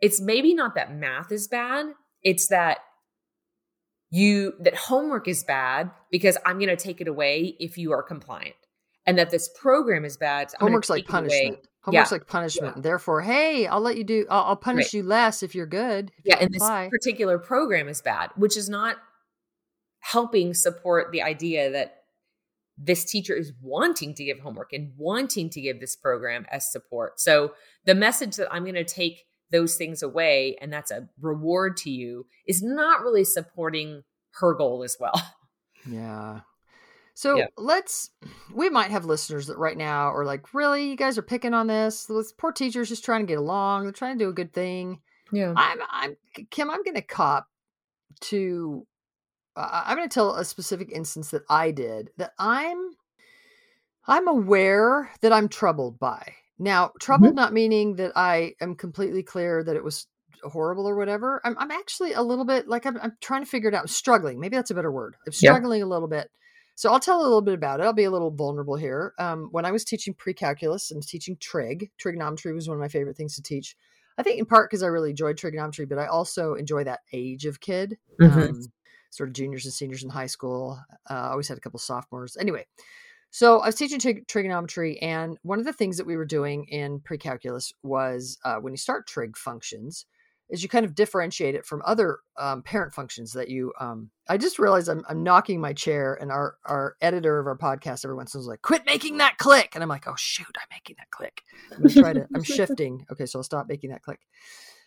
it's 0.00 0.20
maybe 0.20 0.54
not 0.54 0.74
that 0.74 0.94
math 0.94 1.30
is 1.32 1.48
bad, 1.48 1.86
it's 2.22 2.48
that 2.48 2.78
you 4.10 4.54
that 4.60 4.74
homework 4.74 5.28
is 5.28 5.44
bad 5.44 5.90
because 6.10 6.36
I'm 6.44 6.58
going 6.58 6.68
to 6.68 6.76
take 6.76 7.00
it 7.00 7.08
away 7.08 7.54
if 7.60 7.78
you 7.78 7.92
are 7.92 8.02
compliant, 8.02 8.56
and 9.06 9.16
that 9.18 9.30
this 9.30 9.48
program 9.60 10.04
is 10.04 10.16
bad. 10.16 10.50
so 10.50 10.56
Homework's 10.60 10.90
like 10.90 11.06
take 11.06 11.08
it 11.08 11.12
away. 11.12 11.28
punishment. 11.28 11.66
Homework's 11.82 12.10
Yeah. 12.10 12.14
like 12.16 12.26
punishment. 12.26 12.76
Yeah. 12.76 12.82
Therefore, 12.82 13.22
hey, 13.22 13.66
I'll 13.66 13.80
let 13.80 13.96
you 13.96 14.04
do. 14.04 14.26
I'll, 14.28 14.44
I'll 14.44 14.56
punish 14.56 14.86
Right. 14.86 14.94
you 14.94 15.02
less 15.02 15.42
if 15.42 15.54
you're 15.54 15.66
good. 15.66 16.10
if 16.18 16.24
Yeah, 16.26 16.36
you 16.40 16.46
and 16.46 16.54
this 16.54 16.62
particular 16.90 17.38
program 17.38 17.88
is 17.88 18.02
bad, 18.02 18.30
which 18.36 18.56
is 18.56 18.68
not 18.68 18.96
helping 20.00 20.54
support 20.54 21.12
the 21.12 21.22
idea 21.22 21.70
that 21.70 21.96
this 22.76 23.04
teacher 23.04 23.34
is 23.34 23.52
wanting 23.62 24.14
to 24.14 24.24
give 24.24 24.40
homework 24.40 24.72
and 24.72 24.92
wanting 24.96 25.50
to 25.50 25.60
give 25.60 25.78
this 25.80 25.94
program 25.96 26.46
as 26.50 26.70
support. 26.72 27.20
So 27.20 27.52
the 27.84 27.94
message 27.94 28.36
that 28.36 28.52
I'm 28.52 28.62
going 28.64 28.74
to 28.74 28.84
take 28.84 29.24
those 29.50 29.76
things 29.76 30.02
away 30.02 30.56
and 30.60 30.72
that's 30.72 30.90
a 30.90 31.08
reward 31.20 31.76
to 31.78 31.90
you 31.90 32.26
is 32.46 32.62
not 32.62 33.02
really 33.02 33.24
supporting 33.24 34.02
her 34.32 34.54
goal 34.54 34.82
as 34.82 34.96
well. 35.00 35.14
Yeah. 35.90 36.40
So 37.14 37.38
Yeah. 37.38 37.46
let's. 37.56 38.10
We 38.52 38.68
might 38.68 38.90
have 38.90 39.06
listeners 39.06 39.46
that 39.46 39.56
right 39.56 39.78
now 39.78 40.12
are 40.14 40.26
like, 40.26 40.52
"Really, 40.52 40.90
you 40.90 40.96
guys 40.96 41.16
are 41.16 41.22
picking 41.22 41.54
on 41.54 41.68
this? 41.68 42.04
This 42.04 42.32
poor 42.32 42.52
teacher's 42.52 42.90
just 42.90 43.02
trying 43.02 43.22
to 43.22 43.26
get 43.26 43.38
along. 43.38 43.84
They're 43.84 43.92
trying 43.92 44.18
to 44.18 44.24
do 44.24 44.28
a 44.28 44.34
good 44.34 44.52
thing." 44.52 45.00
Yeah. 45.32 45.54
I'm, 45.56 45.78
I'm 45.90 46.16
Kim. 46.50 46.70
I'm 46.70 46.82
going 46.82 46.96
to 46.96 47.02
cop 47.02 47.48
to. 48.20 48.86
Uh, 49.56 49.84
I'm 49.86 49.96
going 49.96 50.08
to 50.08 50.12
tell 50.12 50.34
a 50.34 50.44
specific 50.44 50.92
instance 50.92 51.30
that 51.30 51.44
I 51.48 51.70
did 51.70 52.10
that 52.18 52.32
I'm. 52.38 52.90
I'm 54.06 54.28
aware 54.28 55.10
that 55.22 55.32
I'm 55.32 55.48
troubled 55.48 55.98
by. 55.98 56.34
Now, 56.62 56.92
troubled 57.00 57.34
not 57.34 57.54
meaning 57.54 57.96
that 57.96 58.12
I 58.14 58.54
am 58.60 58.74
completely 58.74 59.22
clear 59.22 59.64
that 59.64 59.76
it 59.76 59.82
was 59.82 60.06
horrible 60.42 60.86
or 60.86 60.94
whatever. 60.94 61.40
I'm, 61.42 61.56
I'm 61.58 61.70
actually 61.70 62.12
a 62.12 62.22
little 62.22 62.44
bit 62.44 62.68
like 62.68 62.84
I'm, 62.84 62.98
I'm 63.02 63.16
trying 63.22 63.42
to 63.42 63.50
figure 63.50 63.70
it 63.70 63.74
out. 63.74 63.80
I'm 63.82 63.88
struggling. 63.88 64.38
Maybe 64.38 64.56
that's 64.56 64.70
a 64.70 64.74
better 64.74 64.92
word. 64.92 65.16
I'm 65.26 65.32
Yeah. 65.32 65.52
struggling 65.52 65.82
a 65.82 65.86
little 65.86 66.06
bit. 66.06 66.30
So 66.74 66.92
I'll 66.92 67.00
tell 67.00 67.20
a 67.20 67.22
little 67.22 67.40
bit 67.40 67.54
about 67.54 67.80
it. 67.80 67.84
I'll 67.84 67.94
be 67.94 68.04
a 68.04 68.10
little 68.10 68.30
vulnerable 68.30 68.76
here. 68.76 69.14
Um, 69.18 69.48
when 69.52 69.64
I 69.64 69.70
was 69.72 69.84
teaching 69.84 70.12
pre-calculus 70.14 70.90
and 70.90 71.02
teaching 71.02 71.36
trig, 71.40 71.90
trigonometry 71.98 72.52
was 72.52 72.68
one 72.68 72.76
of 72.76 72.80
my 72.80 72.88
favorite 72.88 73.16
things 73.16 73.36
to 73.36 73.42
teach. 73.42 73.74
I 74.18 74.22
think 74.22 74.38
in 74.38 74.44
part 74.44 74.68
because 74.70 74.82
I 74.82 74.88
really 74.88 75.10
enjoyed 75.10 75.38
trigonometry, 75.38 75.86
but 75.86 75.98
I 75.98 76.06
also 76.06 76.54
enjoy 76.54 76.84
that 76.84 77.00
age 77.12 77.46
of 77.46 77.60
kid, 77.60 77.96
Mhm. 78.20 78.50
um, 78.50 78.72
sort 79.10 79.30
of 79.30 79.34
juniors 79.34 79.64
and 79.64 79.72
seniors 79.72 80.02
in 80.04 80.10
high 80.10 80.26
school. 80.26 80.78
Uh, 81.08 81.14
I 81.14 81.30
always 81.30 81.48
had 81.48 81.56
a 81.56 81.60
couple 81.60 81.78
of 81.78 81.82
sophomores. 81.82 82.36
Anyway, 82.38 82.66
so 83.30 83.60
I 83.60 83.66
was 83.66 83.76
teaching 83.76 84.00
trig- 84.00 84.26
trigonometry, 84.26 85.00
and 85.00 85.38
one 85.42 85.58
of 85.58 85.64
the 85.64 85.72
things 85.72 85.96
that 85.96 86.06
we 86.06 86.16
were 86.16 86.24
doing 86.24 86.66
in 86.66 87.00
pre-calculus 87.00 87.72
was 87.82 88.38
uh, 88.44 88.56
when 88.56 88.72
you 88.72 88.76
start 88.76 89.06
trig 89.06 89.36
functions, 89.36 90.06
is 90.50 90.64
you 90.64 90.68
kind 90.68 90.84
of 90.84 90.96
differentiate 90.96 91.54
it 91.54 91.64
from 91.64 91.80
other 91.84 92.18
um, 92.36 92.62
parent 92.62 92.92
functions 92.92 93.32
that 93.32 93.48
you. 93.48 93.72
Um, 93.78 94.10
I 94.28 94.36
just 94.36 94.58
realized 94.58 94.88
I'm, 94.88 95.04
I'm 95.08 95.22
knocking 95.22 95.60
my 95.60 95.72
chair, 95.72 96.18
and 96.20 96.30
our 96.32 96.56
our 96.64 96.96
editor 97.00 97.38
of 97.38 97.46
our 97.46 97.56
podcast 97.56 98.04
every 98.04 98.16
once 98.16 98.34
in 98.34 98.38
a 98.38 98.40
while 98.40 98.44
is 98.44 98.48
like, 98.48 98.62
"Quit 98.62 98.84
making 98.84 99.18
that 99.18 99.38
click," 99.38 99.70
and 99.74 99.82
I'm 99.82 99.88
like, 99.88 100.08
"Oh 100.08 100.16
shoot, 100.16 100.46
I'm 100.56 100.66
making 100.72 100.96
that 100.98 101.10
click." 101.10 101.42
I'm 101.72 101.82
gonna 101.82 101.94
try 101.94 102.12
to. 102.12 102.26
I'm 102.34 102.42
shifting. 102.42 103.06
Okay, 103.12 103.26
so 103.26 103.38
I'll 103.38 103.44
stop 103.44 103.68
making 103.68 103.90
that 103.90 104.02
click. 104.02 104.20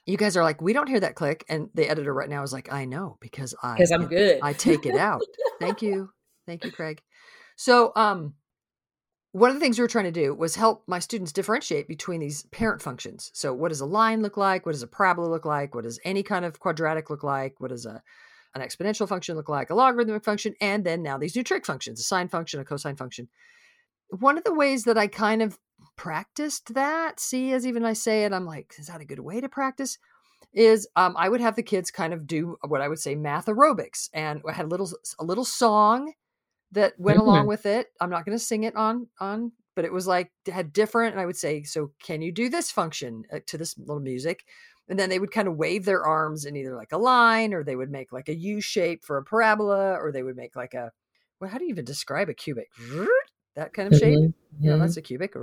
You 0.05 0.17
guys 0.17 0.35
are 0.35 0.43
like, 0.43 0.61
"We 0.61 0.73
don't 0.73 0.89
hear 0.89 0.99
that 0.99 1.15
click," 1.15 1.45
and 1.47 1.69
the 1.73 1.89
editor 1.89 2.13
right 2.13 2.29
now 2.29 2.43
is 2.43 2.51
like, 2.51 2.71
"I 2.73 2.83
know 2.83 3.17
because 3.21 3.55
I 3.63 3.75
Because 3.75 3.91
I'm 3.91 4.07
good. 4.07 4.39
I 4.41 4.51
take 4.51 4.85
it 4.85 4.95
out. 4.95 5.21
Thank 5.61 5.81
you. 5.81 6.09
Thank 6.45 6.65
you, 6.65 6.71
Craig. 6.71 7.01
So, 7.63 7.93
um, 7.95 8.33
one 9.31 9.49
of 9.49 9.55
the 9.55 9.61
things 9.61 9.79
we 9.79 9.83
were 9.83 9.87
trying 9.87 10.03
to 10.03 10.11
do 10.11 10.35
was 10.35 10.53
help 10.53 10.83
my 10.85 10.99
students 10.99 11.31
differentiate 11.31 11.87
between 11.87 12.19
these 12.19 12.43
parent 12.51 12.81
functions. 12.81 13.31
So, 13.33 13.53
what 13.53 13.69
does 13.69 13.79
a 13.79 13.85
line 13.85 14.21
look 14.21 14.35
like? 14.35 14.65
What 14.65 14.73
does 14.73 14.83
a 14.83 14.87
parabola 14.87 15.27
look 15.27 15.45
like? 15.45 15.73
What 15.73 15.85
does 15.85 15.97
any 16.03 16.23
kind 16.23 16.43
of 16.43 16.59
quadratic 16.59 17.09
look 17.09 17.23
like? 17.23 17.61
What 17.61 17.69
does 17.69 17.85
a 17.85 18.03
an 18.53 18.61
exponential 18.61 19.07
function 19.07 19.37
look 19.37 19.47
like? 19.47 19.69
A 19.69 19.75
logarithmic 19.75 20.25
function, 20.25 20.55
and 20.59 20.83
then 20.83 21.01
now 21.01 21.17
these 21.17 21.37
new 21.37 21.43
trig 21.43 21.65
functions: 21.65 22.01
a 22.01 22.03
sine 22.03 22.27
function, 22.27 22.59
a 22.59 22.65
cosine 22.65 22.97
function. 22.97 23.29
One 24.09 24.37
of 24.37 24.43
the 24.43 24.53
ways 24.53 24.83
that 24.83 24.97
I 24.97 25.07
kind 25.07 25.41
of 25.41 25.57
practiced 25.95 26.73
that, 26.73 27.17
see, 27.17 27.53
as 27.53 27.65
even 27.65 27.85
I 27.85 27.93
say 27.93 28.25
it, 28.25 28.33
I'm 28.33 28.45
like, 28.45 28.75
is 28.77 28.87
that 28.87 28.99
a 28.99 29.05
good 29.05 29.19
way 29.19 29.39
to 29.39 29.47
practice? 29.47 29.97
is 30.51 30.85
um, 30.97 31.15
I 31.17 31.29
would 31.29 31.39
have 31.39 31.55
the 31.55 31.63
kids 31.63 31.89
kind 31.91 32.13
of 32.13 32.27
do 32.27 32.57
what 32.67 32.81
I 32.81 32.89
would 32.89 32.99
say 32.99 33.15
math 33.15 33.45
aerobics, 33.45 34.09
and 34.13 34.41
I 34.45 34.51
had 34.51 34.65
a 34.65 34.67
little 34.67 34.91
a 35.17 35.23
little 35.23 35.45
song 35.45 36.11
that 36.73 36.93
went 36.99 37.19
along 37.19 37.47
with 37.47 37.65
it. 37.65 37.87
I'm 38.01 38.09
not 38.09 38.25
going 38.25 38.37
to 38.37 38.43
sing 38.43 38.63
it 38.63 38.75
on 38.75 39.09
on, 39.19 39.53
but 39.75 39.85
it 39.85 39.93
was 39.93 40.07
like 40.07 40.31
had 40.47 40.73
different. 40.73 41.13
And 41.13 41.21
I 41.21 41.25
would 41.25 41.37
say, 41.37 41.63
so 41.63 41.91
can 42.03 42.21
you 42.21 42.31
do 42.31 42.49
this 42.49 42.71
function 42.71 43.23
uh, 43.33 43.39
to 43.47 43.57
this 43.57 43.77
little 43.77 44.01
music? 44.01 44.45
And 44.89 44.99
then 44.99 45.09
they 45.09 45.19
would 45.19 45.31
kind 45.31 45.47
of 45.47 45.55
wave 45.57 45.85
their 45.85 46.03
arms 46.05 46.45
in 46.45 46.55
either 46.57 46.75
like 46.75 46.91
a 46.91 46.97
line, 46.97 47.53
or 47.53 47.63
they 47.63 47.75
would 47.77 47.91
make 47.91 48.11
like 48.11 48.29
a 48.29 48.35
U 48.35 48.61
shape 48.61 49.03
for 49.05 49.17
a 49.17 49.23
parabola, 49.23 49.95
or 49.95 50.11
they 50.11 50.23
would 50.23 50.35
make 50.35 50.55
like 50.55 50.73
a 50.73 50.91
well, 51.39 51.49
how 51.49 51.57
do 51.57 51.65
you 51.65 51.71
even 51.71 51.85
describe 51.85 52.29
a 52.29 52.33
cubic? 52.33 52.71
That 53.55 53.73
kind 53.73 53.87
of 53.87 53.95
shape 53.95 54.19
Mhm. 54.19 54.33
you 54.63 54.71
know 54.71 54.77
Mhm. 54.77 54.79
that's 54.79 54.97
a 54.97 55.01
cubic 55.01 55.35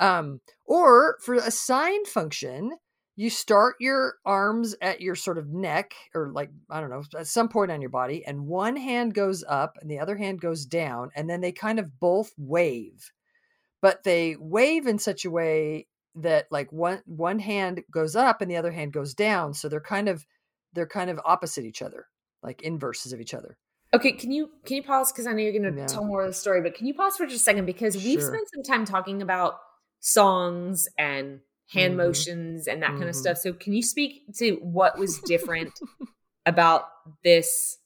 um 0.00 0.40
or 0.64 1.18
for 1.22 1.34
a 1.34 1.50
sine 1.50 2.04
function 2.04 2.72
you 3.16 3.30
start 3.30 3.76
your 3.80 4.16
arms 4.24 4.76
at 4.82 5.00
your 5.00 5.14
sort 5.14 5.38
of 5.38 5.48
neck 5.48 5.94
or 6.14 6.30
like 6.32 6.50
i 6.70 6.80
don't 6.80 6.90
know 6.90 7.02
at 7.18 7.26
some 7.26 7.48
point 7.48 7.70
on 7.70 7.80
your 7.80 7.90
body 7.90 8.24
and 8.26 8.46
one 8.46 8.76
hand 8.76 9.14
goes 9.14 9.44
up 9.48 9.76
and 9.80 9.90
the 9.90 9.98
other 9.98 10.16
hand 10.16 10.40
goes 10.40 10.64
down 10.66 11.10
and 11.16 11.28
then 11.28 11.40
they 11.40 11.52
kind 11.52 11.78
of 11.78 11.98
both 12.00 12.32
wave 12.38 13.12
but 13.82 14.04
they 14.04 14.36
wave 14.38 14.86
in 14.86 14.98
such 14.98 15.24
a 15.24 15.30
way 15.30 15.86
that 16.14 16.46
like 16.50 16.72
one 16.72 17.02
one 17.06 17.38
hand 17.38 17.82
goes 17.90 18.16
up 18.16 18.40
and 18.40 18.50
the 18.50 18.56
other 18.56 18.72
hand 18.72 18.92
goes 18.92 19.14
down 19.14 19.54
so 19.54 19.68
they're 19.68 19.80
kind 19.80 20.08
of 20.08 20.26
they're 20.72 20.86
kind 20.86 21.10
of 21.10 21.20
opposite 21.24 21.64
each 21.64 21.82
other 21.82 22.06
like 22.42 22.62
inverses 22.62 23.12
of 23.12 23.20
each 23.20 23.34
other 23.34 23.58
Okay, 23.94 24.12
can 24.12 24.30
you 24.32 24.50
can 24.64 24.76
you 24.76 24.82
pause 24.82 25.12
because 25.12 25.26
I 25.26 25.32
know 25.32 25.38
you're 25.38 25.52
going 25.52 25.62
to 25.74 25.76
Yeah. 25.76 25.86
tell 25.86 26.04
more 26.04 26.22
of 26.22 26.28
the 26.28 26.34
story, 26.34 26.60
but 26.60 26.74
can 26.74 26.86
you 26.86 26.94
pause 26.94 27.16
for 27.16 27.24
just 27.24 27.36
a 27.40 27.44
second 27.44 27.66
because 27.66 27.96
we've 27.96 28.20
Sure. 28.20 28.22
spent 28.22 28.48
some 28.52 28.62
time 28.62 28.84
talking 28.84 29.22
about 29.22 29.60
songs 30.00 30.88
and 30.98 31.40
hand 31.72 31.94
Mhm. 31.94 31.96
motions 31.98 32.68
and 32.68 32.82
that 32.82 32.92
kind 32.92 33.04
of 33.08 33.14
Mhm. 33.14 33.20
stuff. 33.20 33.38
So 33.38 33.52
can 33.52 33.72
you 33.72 33.82
speak 33.82 34.24
to 34.36 34.52
what 34.56 34.98
was 34.98 35.18
different 35.20 35.72
about 36.46 36.84
this 37.24 37.78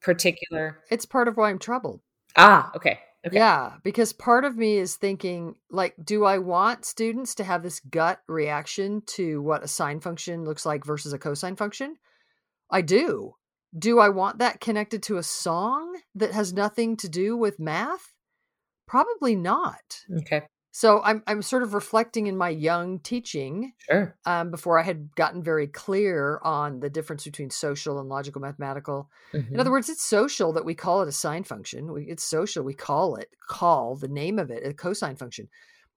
particular? 0.00 0.80
it's 0.90 1.04
part 1.06 1.28
of 1.28 1.36
why 1.36 1.50
i'm 1.50 1.58
troubled 1.58 2.00
Ah, 2.36 2.70
okay, 2.76 3.00
okay, 3.26 3.36
Yeah, 3.36 3.76
because 3.82 4.12
part 4.12 4.44
of 4.44 4.56
me 4.56 4.76
is 4.78 4.94
thinking, 4.94 5.56
like, 5.68 5.94
do 6.02 6.24
I 6.24 6.38
want 6.38 6.84
students 6.84 7.34
to 7.34 7.44
have 7.44 7.64
this 7.64 7.80
gut 7.80 8.20
reaction 8.28 9.02
to 9.16 9.42
what 9.42 9.64
a 9.64 9.68
sine 9.68 9.98
function 9.98 10.44
looks 10.44 10.64
like 10.64 10.84
versus 10.84 11.12
a 11.12 11.18
cosine 11.18 11.56
function? 11.56 11.96
I 12.70 12.82
do. 12.82 13.34
Do 13.76 13.98
I 13.98 14.10
want 14.10 14.38
that 14.38 14.60
connected 14.60 15.02
to 15.04 15.16
a 15.16 15.24
song 15.24 16.00
that 16.14 16.30
has 16.30 16.52
nothing 16.52 16.96
to 16.98 17.08
do 17.08 17.36
with 17.36 17.58
math? 17.58 18.14
Probably 18.86 19.34
not. 19.34 19.82
okay, 20.18 20.42
So 20.72 21.02
I'm 21.02 21.22
I'm 21.26 21.42
sort 21.42 21.62
of 21.62 21.74
reflecting 21.74 22.26
in 22.26 22.36
my 22.36 22.48
young 22.48 23.00
teaching 23.00 23.72
sure. 23.78 24.18
um, 24.24 24.50
before 24.50 24.78
I 24.78 24.82
had 24.82 25.14
gotten 25.16 25.42
very 25.42 25.66
clear 25.66 26.40
on 26.42 26.80
the 26.80 26.90
difference 26.90 27.24
between 27.24 27.50
social 27.50 27.98
and 27.98 28.08
logical 28.08 28.40
mathematical. 28.40 29.10
Mhm. 29.32 29.54
In 29.54 29.60
other 29.60 29.70
words, 29.70 29.88
it's 29.88 30.04
social 30.04 30.52
that 30.52 30.64
we 30.64 30.74
call 30.74 31.02
it 31.02 31.08
a 31.08 31.12
sine 31.12 31.42
function. 31.44 31.92
We, 31.92 32.04
it's 32.04 32.22
social. 32.24 32.62
We 32.64 32.74
call 32.74 33.16
it, 33.16 33.30
call 33.48 33.96
the 33.96 34.08
name 34.08 34.38
of 34.38 34.50
it 34.50 34.64
a 34.66 34.72
cosine 34.74 35.16
function. 35.16 35.48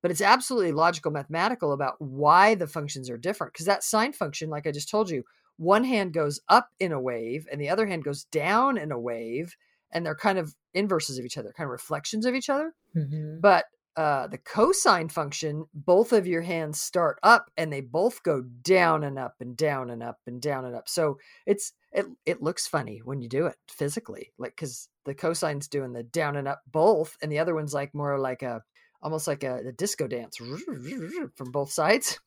But 0.02 0.12
it's 0.12 0.22
absolutely 0.22 0.72
logical 0.74 1.12
mathematical 1.12 1.72
about 1.72 2.02
why 2.02 2.56
the 2.56 2.68
functions 2.68 3.10
are 3.10 3.18
different. 3.18 3.54
Because 3.54 3.66
that 3.68 3.84
sine 3.84 4.12
function, 4.14 4.50
like 4.50 4.68
I 4.68 4.72
just 4.72 4.90
told 4.90 5.10
you, 5.10 5.24
one 5.58 5.84
hand 5.84 6.14
goes 6.14 6.42
up 6.50 6.70
in 6.80 6.92
a 6.92 7.00
wave 7.00 7.48
and 7.52 7.62
the 7.62 7.70
other 7.70 7.86
hand 7.88 8.04
goes 8.04 8.26
down 8.26 8.78
in 8.78 8.92
a 8.92 9.00
wave. 9.00 9.56
and 9.96 10.04
they're 10.04 10.16
kind 10.16 10.40
of 10.40 10.56
inverses 10.74 11.20
of 11.20 11.26
each 11.26 11.38
other, 11.38 11.54
kind 11.54 11.68
of 11.68 11.72
reflections 11.72 12.26
of 12.26 12.34
each 12.34 12.50
other. 12.50 12.74
Mhm. 12.96 13.42
But 13.42 13.66
uh, 13.96 14.28
the 14.28 14.38
cosine 14.40 15.10
function, 15.10 15.66
both 15.74 16.14
of 16.14 16.26
your 16.26 16.42
hands 16.42 16.82
start 16.82 17.20
up 17.22 17.52
and 17.58 17.72
they 17.72 17.82
both 17.82 18.24
go 18.24 18.42
down 18.42 19.04
and 19.04 19.20
up 19.20 19.36
and 19.40 19.56
down 19.56 19.90
and 19.90 20.02
up 20.02 20.18
and 20.26 20.42
down 20.42 20.66
and 20.66 20.76
up. 20.76 20.90
So 20.90 21.18
it's 21.46 21.74
it 21.92 22.06
it 22.26 22.42
looks 22.42 22.66
funny 22.66 23.02
when 23.04 23.22
you 23.22 23.30
do 23.30 23.46
it 23.46 23.56
physically, 23.70 24.32
like 24.38 24.56
because 24.56 24.90
the 25.06 25.14
cosine's 25.14 25.68
doing 25.68 25.94
the 25.94 26.04
down 26.04 26.38
and 26.38 26.48
up 26.48 26.62
both, 26.72 27.16
and 27.22 27.32
the 27.32 27.40
other 27.40 27.54
one's 27.54 27.74
like 27.74 27.94
more 27.94 28.18
like 28.18 28.42
a 28.42 28.64
almost 29.02 29.28
like 29.28 29.44
a, 29.44 29.58
a 29.68 29.72
disco 29.72 30.08
dance 30.08 30.38
from 31.36 31.52
both 31.52 31.72
sides. 31.72 32.20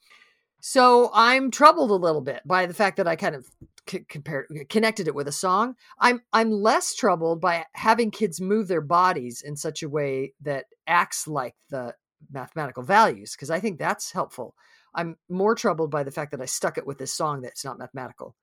So 0.61 1.11
I'm 1.15 1.51
troubled 1.51 1.91
a 1.91 1.95
little 1.95 2.21
bit 2.21 2.43
by 2.45 2.67
the 2.67 2.75
fact 2.75 2.97
that 2.97 3.07
I 3.07 3.17
kind 3.17 3.35
of 3.35 3.47
c- 3.89 4.05
compared 4.09 4.47
connected 4.69 5.07
it 5.07 5.15
with 5.15 5.29
a 5.29 5.33
song. 5.33 5.75
I'm 5.99 6.23
I'm 6.33 6.51
less 6.51 6.95
troubled 6.95 7.41
by 7.41 7.67
having 7.75 8.11
kids 8.11 8.41
move 8.41 8.69
their 8.69 8.81
bodies 8.81 9.43
in 9.43 9.57
such 9.57 9.83
a 9.83 9.89
way 9.89 10.35
that 10.43 10.67
acts 10.87 11.29
like 11.29 11.55
the 11.71 11.95
mathematical 12.31 12.83
values 12.83 13.33
because 13.33 13.51
I 13.51 13.61
think 13.61 13.79
that's 13.79 14.13
helpful. 14.13 14.55
I'm 14.95 15.17
more 15.29 15.55
troubled 15.55 15.91
by 15.91 16.03
the 16.03 16.11
fact 16.11 16.31
that 16.33 16.41
I 16.41 16.47
stuck 16.47 16.79
it 16.79 16.87
with 16.87 16.99
this 16.99 17.13
song 17.13 17.43
that's 17.43 17.65
not 17.65 17.79
mathematical. 17.79 18.35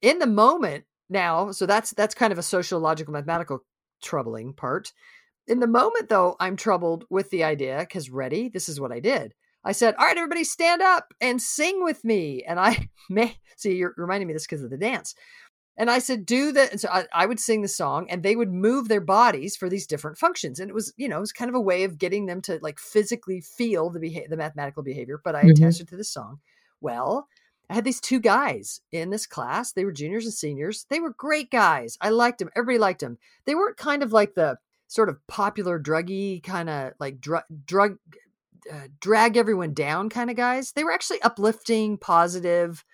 In 0.00 0.18
the 0.18 0.26
moment 0.26 0.84
now, 1.08 1.52
so 1.52 1.66
that's 1.66 1.92
that's 1.92 2.14
kind 2.14 2.32
of 2.32 2.38
a 2.38 2.42
sociological 2.42 3.12
mathematical 3.12 3.64
troubling 4.02 4.52
part. 4.52 4.92
In 5.46 5.60
the 5.60 5.66
moment 5.66 6.08
though, 6.08 6.36
I'm 6.40 6.56
troubled 6.56 7.04
with 7.10 7.30
the 7.30 7.44
idea 7.44 7.86
cuz 7.86 8.10
ready, 8.10 8.48
this 8.48 8.68
is 8.68 8.80
what 8.80 8.92
I 8.92 9.00
did. 9.00 9.34
I 9.64 9.72
said, 9.72 9.94
"All 9.98 10.06
right, 10.06 10.16
everybody, 10.16 10.44
stand 10.44 10.82
up 10.82 11.14
and 11.20 11.40
sing 11.40 11.82
with 11.84 12.04
me." 12.04 12.42
And 12.44 12.58
I 12.58 12.88
may 13.10 13.36
see 13.56 13.74
you're 13.76 13.94
reminding 13.96 14.28
me 14.28 14.32
of 14.32 14.36
this 14.36 14.46
because 14.46 14.62
of 14.62 14.70
the 14.70 14.76
dance. 14.76 15.14
And 15.76 15.90
I 15.90 16.00
said, 16.00 16.26
"Do 16.26 16.52
the." 16.52 16.70
And 16.70 16.80
so 16.80 16.88
I, 16.90 17.06
I 17.12 17.26
would 17.26 17.40
sing 17.40 17.62
the 17.62 17.68
song, 17.68 18.06
and 18.10 18.22
they 18.22 18.36
would 18.36 18.52
move 18.52 18.88
their 18.88 19.00
bodies 19.00 19.56
for 19.56 19.68
these 19.68 19.86
different 19.86 20.18
functions. 20.18 20.60
And 20.60 20.68
it 20.68 20.74
was, 20.74 20.92
you 20.96 21.08
know, 21.08 21.16
it 21.16 21.20
was 21.20 21.32
kind 21.32 21.48
of 21.48 21.54
a 21.54 21.60
way 21.60 21.84
of 21.84 21.98
getting 21.98 22.26
them 22.26 22.42
to 22.42 22.58
like 22.60 22.78
physically 22.78 23.40
feel 23.40 23.88
the 23.88 24.00
behavior, 24.00 24.28
the 24.28 24.36
mathematical 24.36 24.82
behavior. 24.82 25.20
But 25.22 25.34
I 25.34 25.44
Mhm. 25.44 25.52
attached 25.52 25.80
it 25.80 25.88
to 25.88 25.96
the 25.96 26.04
song. 26.04 26.40
Well, 26.80 27.28
I 27.70 27.74
had 27.74 27.84
these 27.84 28.00
two 28.00 28.20
guys 28.20 28.80
in 28.90 29.08
this 29.08 29.26
class. 29.26 29.72
They 29.72 29.86
were 29.86 29.92
juniors 29.92 30.26
and 30.26 30.34
seniors. 30.34 30.84
They 30.90 31.00
were 31.00 31.14
great 31.14 31.50
guys. 31.50 31.96
I 32.02 32.10
liked 32.10 32.40
them. 32.40 32.50
Everybody 32.54 32.78
liked 32.78 33.00
them. 33.00 33.16
They 33.46 33.54
weren't 33.54 33.78
kind 33.78 34.02
of 34.02 34.12
like 34.12 34.34
the 34.34 34.58
sort 34.88 35.08
of 35.08 35.26
popular 35.26 35.80
druggy 35.80 36.42
kind 36.42 36.68
of 36.68 36.92
like 37.00 37.18
drug 37.18 37.44
drug 37.64 37.96
uh, 38.70 38.88
drag 39.00 39.36
everyone 39.36 39.74
down 39.74 40.08
kind 40.08 40.30
of 40.30 40.36
guys. 40.36 40.72
They 40.72 40.84
were 40.84 40.92
actually 40.92 41.22
uplifting, 41.22 41.98
positive, 41.98 42.84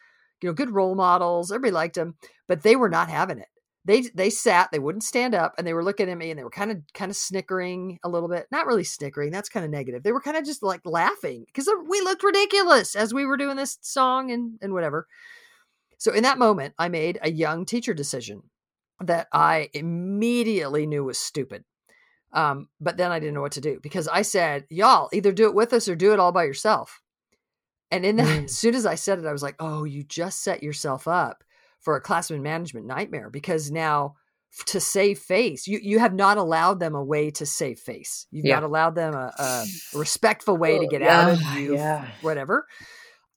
you 0.43 0.49
know, 0.49 0.55
good 0.55 0.71
role 0.71 0.95
models. 0.95 1.51
Everybody 1.51 1.73
liked 1.73 1.95
them, 1.97 2.17
but 2.47 2.63
they 2.63 2.77
were 2.77 2.89
not 2.89 3.09
having 3.11 3.39
it. 3.39 3.49
They 3.85 4.03
they 4.15 4.29
sat, 4.29 4.71
they 4.71 4.79
wouldn't 4.79 5.05
stand 5.05 5.35
up, 5.35 5.55
and 5.57 5.67
they 5.67 5.73
were 5.73 5.85
looking 5.85 6.11
at 6.11 6.19
me, 6.19 6.31
and 6.31 6.39
they 6.39 6.45
were 6.45 6.51
kind 6.51 6.71
of 6.71 6.79
kind 6.93 7.11
of 7.11 7.17
snickering 7.17 7.99
a 8.05 8.09
little 8.09 8.29
bit. 8.29 8.47
Not 8.51 8.67
really 8.67 8.85
snickering. 8.85 9.31
That's 9.31 9.49
kind 9.49 9.65
of 9.65 9.71
negative. 9.71 10.03
They 10.03 10.13
were 10.13 10.21
kind 10.21 10.37
of 10.37 10.45
just 10.45 10.63
like 10.63 10.83
laughing 10.85 11.45
because 11.47 11.71
we 11.89 12.01
looked 12.03 12.23
ridiculous 12.23 12.95
as 12.95 13.15
we 13.15 13.25
were 13.25 13.39
doing 13.39 13.57
this 13.57 13.79
song 13.81 14.31
and 14.31 14.59
and 14.61 14.75
whatever. 14.75 15.07
So 15.97 16.13
in 16.13 16.23
that 16.23 16.39
moment, 16.39 16.75
I 16.79 16.89
made 16.89 17.19
a 17.23 17.31
young 17.31 17.65
teacher 17.65 17.95
decision 17.95 18.43
that 19.01 19.29
I 19.33 19.71
immediately 19.73 20.87
knew 20.87 21.05
was 21.05 21.19
stupid. 21.19 21.65
Um, 22.33 22.69
but 22.81 22.97
then 22.97 23.11
I 23.11 23.19
didn't 23.21 23.35
know 23.35 23.41
what 23.41 23.53
to 23.53 23.61
do 23.61 23.81
because 23.83 24.07
I 24.09 24.23
said, 24.23 24.67
y'all 24.69 25.09
either 25.13 25.33
do 25.33 25.47
it 25.47 25.55
with 25.55 25.73
us 25.73 25.89
or 25.89 25.97
do 25.97 26.13
it 26.13 26.21
all 26.21 26.33
by 26.33 26.45
yourself. 26.45 27.01
And 27.91 28.05
in 28.05 28.17
that, 28.17 28.29
Mm. 28.43 28.45
as 28.45 28.57
soon 28.57 28.75
as 28.75 28.85
I 28.87 28.97
said 28.97 29.19
it, 29.19 29.27
I 29.27 29.33
was 29.33 29.43
like, 29.43 29.57
oh, 29.61 29.85
you 29.85 30.05
just 30.05 30.43
set 30.43 30.63
yourself 30.63 31.09
up 31.09 31.43
for 31.81 31.97
a 31.97 32.01
classroom 32.01 32.43
management 32.43 32.87
nightmare 32.87 33.31
because 33.31 33.71
now 33.71 34.17
to 34.67 34.81
save 34.81 35.19
face, 35.19 35.67
you, 35.67 35.79
you 35.83 35.99
have 35.99 36.15
not 36.15 36.39
allowed 36.39 36.81
them 36.81 36.95
a 36.95 37.05
way 37.05 37.31
to 37.31 37.47
save 37.47 37.79
face. 37.79 38.27
You've 38.31 38.47
Yeah. 38.47 38.57
not 38.57 38.63
allowed 38.65 38.95
them 38.95 39.15
a, 39.15 39.33
a 39.39 39.65
respectful 39.99 40.57
way 40.57 40.79
to 40.79 40.87
Oh, 40.87 40.91
get 40.91 41.03
out 41.03 41.29
of 41.31 41.41
you, 41.57 41.75
yeah. 41.75 42.11
whatever. 42.23 42.67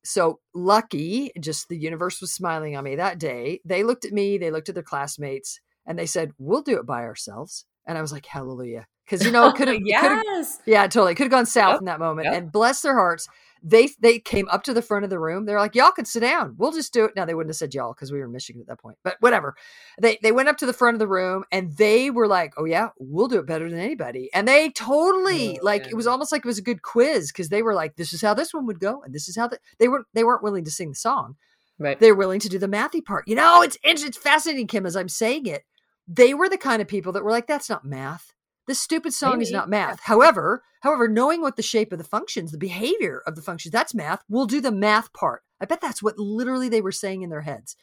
So 0.04 0.40
lucky, 0.56 1.32
just 1.40 1.70
the 1.70 1.78
universe 1.78 2.22
was 2.22 2.34
smiling 2.34 2.76
on 2.76 2.84
me 2.84 2.96
that 2.96 3.20
day. 3.20 3.62
They 3.66 3.84
looked 3.84 4.04
at 4.06 4.14
me, 4.14 4.38
they 4.38 4.50
looked 4.52 4.70
at 4.70 4.76
their 4.76 4.84
classmates, 4.84 5.60
and 5.86 5.98
they 6.00 6.08
said, 6.08 6.32
We'll 6.40 6.64
do 6.64 6.80
it 6.80 6.86
by 6.86 7.04
ourselves. 7.04 7.66
And 7.86 7.98
I 7.98 8.02
was 8.02 8.12
like, 8.12 8.26
Hallelujah. 8.26 8.86
Because 9.06 9.26
you 9.26 9.32
know, 9.32 9.50
it 9.50 9.56
could 9.58 9.68
have 9.68 9.78
yes. 9.84 10.60
yeah, 10.66 10.84
totally. 10.84 11.16
Could 11.16 11.26
have 11.26 11.32
gone 11.32 11.46
south 11.46 11.74
Yep, 11.74 11.80
in 11.82 11.86
that 11.86 12.00
moment. 12.00 12.26
yep. 12.28 12.36
And 12.38 12.52
bless 12.52 12.82
their 12.82 12.94
hearts, 12.94 13.28
they 13.64 13.90
they 14.00 14.20
came 14.20 14.48
up 14.50 14.64
to 14.64 14.74
the 14.74 14.82
front 14.82 15.04
of 15.04 15.10
the 15.10 15.20
room. 15.20 15.46
They're 15.46 15.60
like, 15.60 15.76
"Y'all 15.76 15.92
can 15.92 16.06
sit 16.06 16.22
down. 16.22 16.56
We'll 16.58 16.72
just 16.72 16.94
do 16.94 17.06
it." 17.06 17.12
Now 17.16 17.26
they 17.26 17.34
wouldn't 17.34 17.50
have 17.50 17.58
said 17.58 17.74
y'all 17.74 17.94
because 17.94 18.12
we 18.12 18.20
were 18.20 18.26
in 18.26 18.32
Michigan 18.32 18.62
at 18.62 18.68
that 18.68 18.80
point. 18.80 18.98
But 19.04 19.18
whatever. 19.20 19.56
They 20.00 20.18
they 20.24 20.32
went 20.32 20.50
up 20.50 20.58
to 20.58 20.66
the 20.66 20.74
front 20.74 20.96
of 20.96 21.00
the 21.00 21.08
room 21.08 21.44
and 21.52 21.72
they 21.78 22.10
were 22.10 22.28
like, 22.28 22.54
"Oh 22.58 22.66
yeah, 22.66 22.90
we'll 23.00 23.28
do 23.28 23.38
it 23.40 23.46
better 23.46 23.70
than 23.70 23.80
anybody." 23.80 24.30
And 24.34 24.48
they 24.48 24.70
totally 24.70 25.60
Oh, 25.60 25.66
like 25.66 25.84
yeah. 25.84 25.90
it 25.90 25.96
was 25.96 26.08
almost 26.08 26.32
like 26.32 26.46
it 26.46 26.48
was 26.48 26.58
a 26.58 26.64
good 26.64 26.82
quiz 26.82 27.32
because 27.32 27.50
they 27.50 27.62
were 27.62 27.74
like, 27.76 27.98
"This 27.98 28.14
is 28.14 28.22
how 28.22 28.34
this 28.34 28.54
one 28.54 28.66
would 28.68 28.80
go, 28.80 29.04
and 29.04 29.14
this 29.14 29.28
is 29.30 29.36
how 29.36 29.48
the, 29.48 29.60
they 29.78 29.88
weren't 29.90 30.08
they 30.14 30.24
weren't 30.24 30.44
willing 30.44 30.64
to 30.66 30.72
sing 30.72 30.90
the 30.90 30.96
song. 30.96 31.36
Right. 31.78 32.00
They're 32.00 32.16
willing 32.16 32.40
to 32.42 32.50
do 32.50 32.58
the 32.60 32.68
mathy 32.68 33.04
part. 33.04 33.28
You 33.28 33.36
know, 33.36 33.62
it's 33.62 33.78
it's 33.84 34.04
it's 34.04 34.18
fascinating, 34.18 34.68
Kim, 34.68 34.86
as 34.86 34.96
I'm 34.96 35.10
saying 35.10 35.46
it. 35.48 35.64
They 36.08 36.34
were 36.34 36.50
the 36.50 36.58
kind 36.58 36.82
of 36.82 36.88
people 36.88 37.12
that 37.14 37.24
were 37.24 37.32
like, 37.32 37.48
"That's 37.48 37.70
not 37.70 37.86
math." 37.86 38.34
This 38.68 38.80
stupid 38.80 39.14
song 39.14 39.42
is 39.42 39.50
Maybe, 39.50 39.58
not 39.58 39.68
yeah. 39.68 39.88
math. 39.88 40.00
However, 40.02 40.64
however, 40.82 41.08
knowing 41.08 41.42
what 41.42 41.56
the 41.56 41.64
shape 41.64 41.92
of 41.92 41.98
the 41.98 42.04
functions, 42.04 42.52
the 42.52 42.58
behavior 42.58 43.22
of 43.26 43.36
the 43.36 43.42
functions, 43.42 43.72
that's 43.72 43.94
math. 43.94 44.24
We'll 44.30 44.46
do 44.46 44.62
the 44.62 44.72
math 44.72 45.12
part. 45.14 45.44
I 45.60 45.66
bet 45.66 45.82
that's 45.82 46.04
what 46.04 46.20
literally 46.20 46.70
they 46.70 46.82
were 46.82 46.92
saying 46.92 47.22
in 47.24 47.30
their 47.30 47.42
heads. 47.42 47.76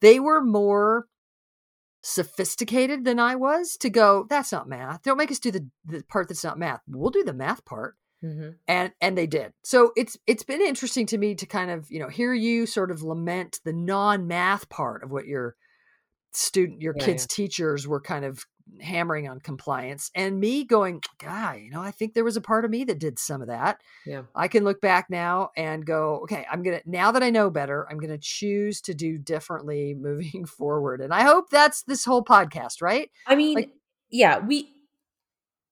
They 0.00 0.20
were 0.20 0.40
more 0.40 1.06
sophisticated 2.02 3.04
than 3.04 3.18
I 3.18 3.34
was 3.34 3.76
to 3.78 3.90
go, 3.90 4.26
that's 4.28 4.52
not 4.52 4.68
math. 4.68 5.02
Don't 5.02 5.18
make 5.18 5.30
us 5.30 5.38
do 5.38 5.50
the, 5.50 5.66
the 5.84 6.02
part 6.08 6.28
that's 6.28 6.44
not 6.44 6.58
math. 6.58 6.80
We'll 6.88 7.10
do 7.10 7.24
the 7.24 7.34
math 7.34 7.64
part. 7.64 7.96
Mhm. 8.24 8.56
And 8.68 8.92
and 9.00 9.16
they 9.16 9.26
did. 9.26 9.52
So 9.64 9.92
it's 9.96 10.16
it's 10.26 10.42
been 10.42 10.60
interesting 10.60 11.06
to 11.06 11.18
me 11.18 11.34
to 11.36 11.46
kind 11.46 11.70
of, 11.70 11.90
you 11.90 11.98
know, 11.98 12.08
hear 12.08 12.34
you 12.34 12.66
sort 12.66 12.90
of 12.90 13.02
lament 13.02 13.60
the 13.64 13.72
non-math 13.72 14.68
part 14.68 15.02
of 15.02 15.10
what 15.10 15.26
your 15.26 15.56
student 16.32 16.80
your 16.80 16.94
Yeah, 16.98 17.04
kids' 17.04 17.26
teachers 17.26 17.86
were 17.86 18.00
kind 18.00 18.24
of 18.24 18.44
hammering 18.80 19.28
on 19.28 19.40
compliance 19.40 20.12
and 20.14 20.38
me 20.38 20.62
going 20.64 21.00
god 21.18 21.58
you 21.58 21.70
know 21.70 21.82
i 21.82 21.90
think 21.90 22.14
there 22.14 22.22
was 22.22 22.36
a 22.36 22.40
part 22.40 22.64
of 22.64 22.70
me 22.70 22.84
that 22.84 23.00
did 23.00 23.18
some 23.18 23.42
of 23.42 23.48
that 23.48 23.80
Yeah. 24.06 24.22
i 24.32 24.46
can 24.46 24.62
look 24.62 24.80
back 24.80 25.06
now 25.10 25.50
and 25.56 25.84
go 25.84 26.20
okay 26.22 26.46
i'm 26.48 26.62
gonna 26.62 26.80
now 26.86 27.10
that 27.10 27.22
i 27.24 27.30
know 27.30 27.50
better 27.50 27.84
i'm 27.90 27.98
gonna 27.98 28.16
choose 28.20 28.80
to 28.82 28.94
do 28.94 29.18
differently 29.18 29.94
moving 29.98 30.44
forward 30.44 31.00
and 31.00 31.12
i 31.12 31.22
hope 31.22 31.50
that's 31.50 31.82
this 31.82 32.04
whole 32.04 32.22
podcast 32.22 32.80
right 32.80 33.10
I 33.26 33.34
mean, 33.34 33.56
Like- 33.56 33.70
yeah, 34.08 34.38
we 34.38 34.68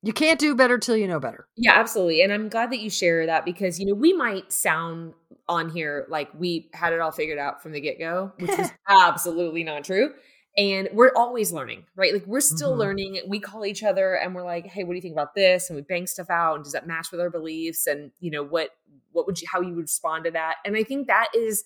you 0.03 0.13
can't 0.13 0.39
do 0.39 0.55
better 0.55 0.79
till 0.79 0.97
you 0.97 1.09
know 1.09 1.19
better 1.21 1.49
Yeah, 1.57 1.73
absolutely. 1.79 2.23
And 2.23 2.33
I'm 2.33 2.49
glad 2.49 2.71
that 2.71 2.79
you 2.81 2.89
share 2.91 3.27
that 3.27 3.45
because, 3.45 3.81
you 3.81 3.87
know, 3.87 3.95
we 3.95 4.13
might 4.13 4.53
sound 4.53 5.15
on 5.49 5.71
here 5.71 6.07
like 6.09 6.29
we 6.39 6.71
had 6.73 6.93
it 6.93 7.01
all 7.01 7.11
figured 7.11 7.39
out 7.39 7.63
from 7.63 7.73
the 7.73 7.81
get 7.81 7.99
go, 7.99 8.33
which 8.39 8.51
is 8.59 8.71
absolutely 8.89 9.65
not 9.65 9.85
true. 9.85 10.13
And 10.59 10.89
we're 10.93 11.13
always 11.15 11.53
learning, 11.53 11.85
right? 11.95 12.13
Like 12.13 12.27
we're 12.27 12.41
still 12.41 12.75
Mhm. 12.75 12.79
learning. 12.79 13.21
We 13.29 13.39
call 13.39 13.65
each 13.65 13.85
other 13.85 14.15
and 14.15 14.35
we're 14.35 14.43
like, 14.45 14.67
"Hey, 14.67 14.83
what 14.85 14.93
do 14.93 14.97
you 14.97 15.03
think 15.03 15.15
about 15.15 15.35
this?" 15.35 15.71
And 15.71 15.77
we 15.77 15.83
bang 15.83 16.07
stuff 16.09 16.29
out. 16.31 16.57
And 16.57 16.65
does 16.65 16.73
that 16.73 16.87
match 16.87 17.13
with 17.13 17.21
our 17.21 17.31
beliefs? 17.31 17.87
And 17.87 18.11
you 18.19 18.31
know, 18.33 18.43
what 18.43 18.71
what 19.13 19.25
would 19.27 19.41
you 19.41 19.47
how 19.51 19.61
you 19.61 19.75
would 19.75 19.83
respond 19.83 20.25
to 20.25 20.33
that? 20.33 20.57
And 20.65 20.77
I 20.77 20.83
think 20.83 21.07
that 21.07 21.29
is 21.35 21.65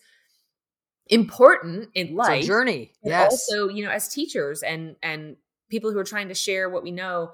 important 1.08 1.90
in 1.94 2.14
life. 2.14 2.38
it's 2.38 2.44
a 2.44 2.48
journey 2.48 2.92
yes 3.02 3.30
also 3.30 3.68
you 3.68 3.84
know 3.84 3.90
as 3.90 4.08
teachers 4.08 4.62
and 4.62 4.94
and 5.02 5.36
people 5.68 5.90
who 5.90 5.98
are 5.98 6.04
trying 6.04 6.28
to 6.28 6.34
share 6.34 6.70
what 6.70 6.82
we 6.82 6.90
know 6.92 7.32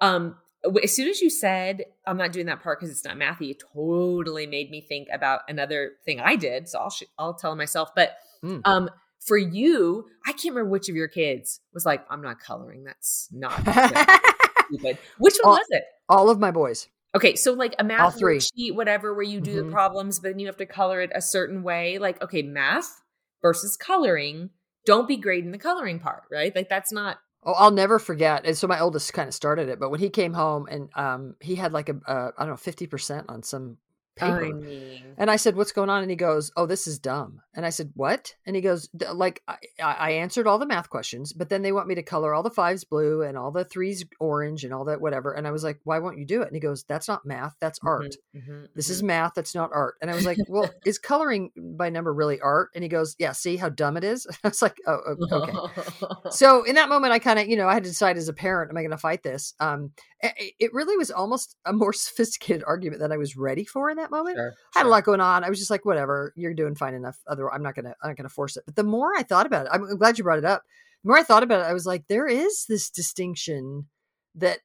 um 0.00 0.36
as 0.82 0.94
soon 0.94 1.08
as 1.08 1.20
you 1.20 1.28
said 1.28 1.84
i'm 2.06 2.16
not 2.16 2.32
doing 2.32 2.46
that 2.46 2.62
part 2.62 2.78
because 2.78 2.90
it's 2.94 3.04
not 3.04 3.16
mathy 3.16 3.50
it 3.50 3.60
totally 3.74 4.46
made 4.46 4.70
me 4.70 4.80
think 4.80 5.08
about 5.12 5.40
another 5.48 5.92
thing 6.04 6.20
i 6.20 6.36
did 6.36 6.68
so 6.68 6.78
i'll 6.78 6.90
sh- 6.90 7.02
i'll 7.18 7.34
tell 7.34 7.54
myself 7.56 7.90
but 7.94 8.16
Mm. 8.44 8.60
um 8.64 8.88
for 9.20 9.36
you 9.36 10.06
i 10.26 10.32
can't 10.32 10.54
remember 10.54 10.70
which 10.70 10.88
of 10.88 10.94
your 10.96 11.08
kids 11.08 11.60
was 11.74 11.84
like 11.86 12.04
i'm 12.10 12.22
not 12.22 12.40
coloring 12.40 12.84
that's 12.84 13.28
not 13.32 13.52
stupid 14.68 14.98
which 15.18 15.34
one 15.42 15.52
All- 15.52 15.58
was 15.58 15.66
it 15.70 15.84
all 16.08 16.30
of 16.30 16.38
my 16.38 16.50
boys 16.50 16.88
Okay, 17.14 17.36
so 17.36 17.54
like 17.54 17.72
a 17.78 17.80
All 17.82 17.86
math 17.88 18.18
three. 18.18 18.36
worksheet, 18.38 18.74
whatever, 18.74 19.14
where 19.14 19.22
you 19.24 19.40
do 19.40 19.62
Mhm. 19.62 19.64
the 19.66 19.72
problems, 19.72 20.18
but 20.20 20.28
then 20.28 20.38
you 20.38 20.46
have 20.46 20.58
to 20.58 20.66
color 20.66 21.00
it 21.00 21.10
a 21.14 21.22
certain 21.22 21.62
way. 21.62 21.96
Like, 21.96 22.20
okay, 22.22 22.42
math 22.42 23.00
versus 23.40 23.78
coloring. 23.78 24.50
Don't 24.84 25.08
be 25.08 25.16
grading 25.16 25.52
the 25.52 25.58
coloring 25.58 26.00
part, 26.00 26.24
right? 26.30 26.54
Like 26.54 26.68
that's 26.68 26.92
not. 26.92 27.16
Oh, 27.42 27.54
I'll 27.54 27.70
never 27.70 27.98
forget. 27.98 28.44
And 28.44 28.54
so 28.56 28.66
my 28.66 28.78
oldest 28.78 29.14
kind 29.14 29.26
of 29.26 29.32
started 29.34 29.70
it, 29.70 29.80
but 29.80 29.90
when 29.90 30.00
he 30.00 30.10
came 30.10 30.34
home 30.34 30.66
and 30.70 30.90
um, 30.96 31.34
he 31.40 31.54
had 31.54 31.72
like 31.72 31.88
a, 31.88 31.96
uh, 32.06 32.30
don't 32.38 32.48
know, 32.50 32.56
fifty 32.56 32.86
percent 32.86 33.24
on 33.30 33.42
some 33.42 33.78
paper. 34.18 34.44
I 34.44 34.52
mean, 34.52 35.14
And 35.16 35.30
I 35.30 35.36
said, 35.36 35.56
"What's 35.56 35.72
going 35.72 35.90
on?" 35.90 36.02
And 36.02 36.10
he 36.10 36.16
goes, 36.16 36.52
"Oh, 36.56 36.66
this 36.66 36.86
is 36.86 36.98
dumb." 36.98 37.40
And 37.54 37.66
I 37.66 37.70
said, 37.70 37.90
"What?" 37.94 38.34
And 38.46 38.54
he 38.54 38.62
goes, 38.62 38.88
"Like 39.12 39.42
I, 39.48 39.56
I 39.80 40.10
answered 40.12 40.46
all 40.46 40.58
the 40.58 40.66
math 40.66 40.90
questions, 40.90 41.32
but 41.32 41.48
then 41.48 41.62
they 41.62 41.72
want 41.72 41.88
me 41.88 41.96
to 41.96 42.02
color 42.02 42.32
all 42.34 42.42
the 42.44 42.50
fives 42.50 42.84
blue 42.84 43.22
and 43.22 43.36
all 43.36 43.50
the 43.50 43.64
threes 43.64 44.04
orange 44.20 44.64
and 44.64 44.72
all 44.72 44.84
that 44.84 45.00
whatever." 45.00 45.32
And 45.32 45.46
I 45.46 45.50
was 45.50 45.64
like, 45.64 45.80
"Why 45.84 45.98
won't 45.98 46.18
you 46.18 46.24
do 46.26 46.42
it?" 46.42 46.46
And 46.46 46.54
he 46.56 46.60
goes, 46.60 46.84
"That's 46.84 47.08
not 47.08 47.26
math. 47.26 47.56
That's 47.60 47.80
art. 47.84 48.14
mhm, 48.36 48.40
mhm, 48.48 48.66
This 48.76 48.88
mhm. 48.88 48.92
is 48.92 49.02
math. 49.02 49.32
That's 49.34 49.54
not 49.56 49.70
art." 49.74 49.96
And 50.00 50.10
I 50.10 50.14
was 50.14 50.24
like, 50.24 50.38
"Well, 50.48 50.70
is 50.84 50.98
coloring 50.98 51.50
by 51.56 51.90
number 51.90 52.14
really 52.14 52.40
art?" 52.40 52.70
And 52.74 52.84
he 52.84 52.88
goes, 52.88 53.16
"Yeah. 53.18 53.32
See 53.32 53.56
how 53.56 53.70
dumb 53.70 53.96
it 53.96 54.04
is?" 54.04 54.26
I 54.44 54.48
was 54.48 54.62
like, 54.62 54.78
"Oh, 54.86 55.00
okay." 55.32 55.52
so 56.30 56.62
in 56.64 56.74
that 56.74 56.88
moment 56.88 57.12
i 57.12 57.18
kind 57.18 57.38
of 57.38 57.48
you 57.48 57.56
know 57.56 57.68
i 57.68 57.74
had 57.74 57.84
to 57.84 57.88
decide 57.90 58.16
as 58.16 58.28
a 58.28 58.32
parent 58.32 58.70
am 58.70 58.76
i 58.76 58.80
going 58.82 58.90
to 58.90 58.96
fight 58.98 59.22
this 59.22 59.54
um 59.60 59.90
it, 60.20 60.54
it 60.58 60.72
really 60.74 60.96
was 60.96 61.10
almost 61.10 61.56
a 61.64 61.72
more 61.72 61.92
sophisticated 61.92 62.62
argument 62.66 63.00
than 63.00 63.12
i 63.12 63.16
was 63.16 63.36
ready 63.36 63.64
for 63.64 63.90
in 63.90 63.96
that 63.96 64.07
moment 64.10 64.36
Sure, 64.36 64.52
I 64.74 64.78
had 64.80 64.86
a 64.86 64.88
lot 64.88 65.04
going 65.04 65.20
on 65.20 65.44
i 65.44 65.48
was 65.48 65.58
just 65.58 65.70
like 65.70 65.84
whatever 65.84 66.32
you're 66.36 66.54
doing 66.54 66.74
fine 66.74 66.94
enough 66.94 67.18
other 67.26 67.52
i'm 67.52 67.62
not 67.62 67.74
gonna 67.74 67.94
i'm 68.02 68.10
not 68.10 68.16
gonna 68.16 68.28
force 68.28 68.56
it 68.56 68.64
but 68.66 68.76
the 68.76 68.84
more 68.84 69.16
i 69.16 69.22
thought 69.22 69.46
about 69.46 69.66
it 69.66 69.72
i'm 69.72 69.84
I'm 69.84 69.96
glad 69.98 70.18
you 70.18 70.24
brought 70.24 70.38
it 70.38 70.44
up 70.44 70.62
the 71.04 71.08
more 71.08 71.18
i 71.18 71.22
thought 71.22 71.42
about 71.42 71.60
it 71.60 71.66
i 71.70 71.72
was 71.72 71.86
like 71.86 72.06
there 72.08 72.26
is 72.26 72.64
this 72.68 72.90
distinction 72.90 73.86
that 74.34 74.58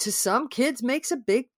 to 0.00 0.12
some 0.12 0.48
kids 0.48 0.82
makes 0.82 1.10
a 1.10 1.16
big 1.16 1.48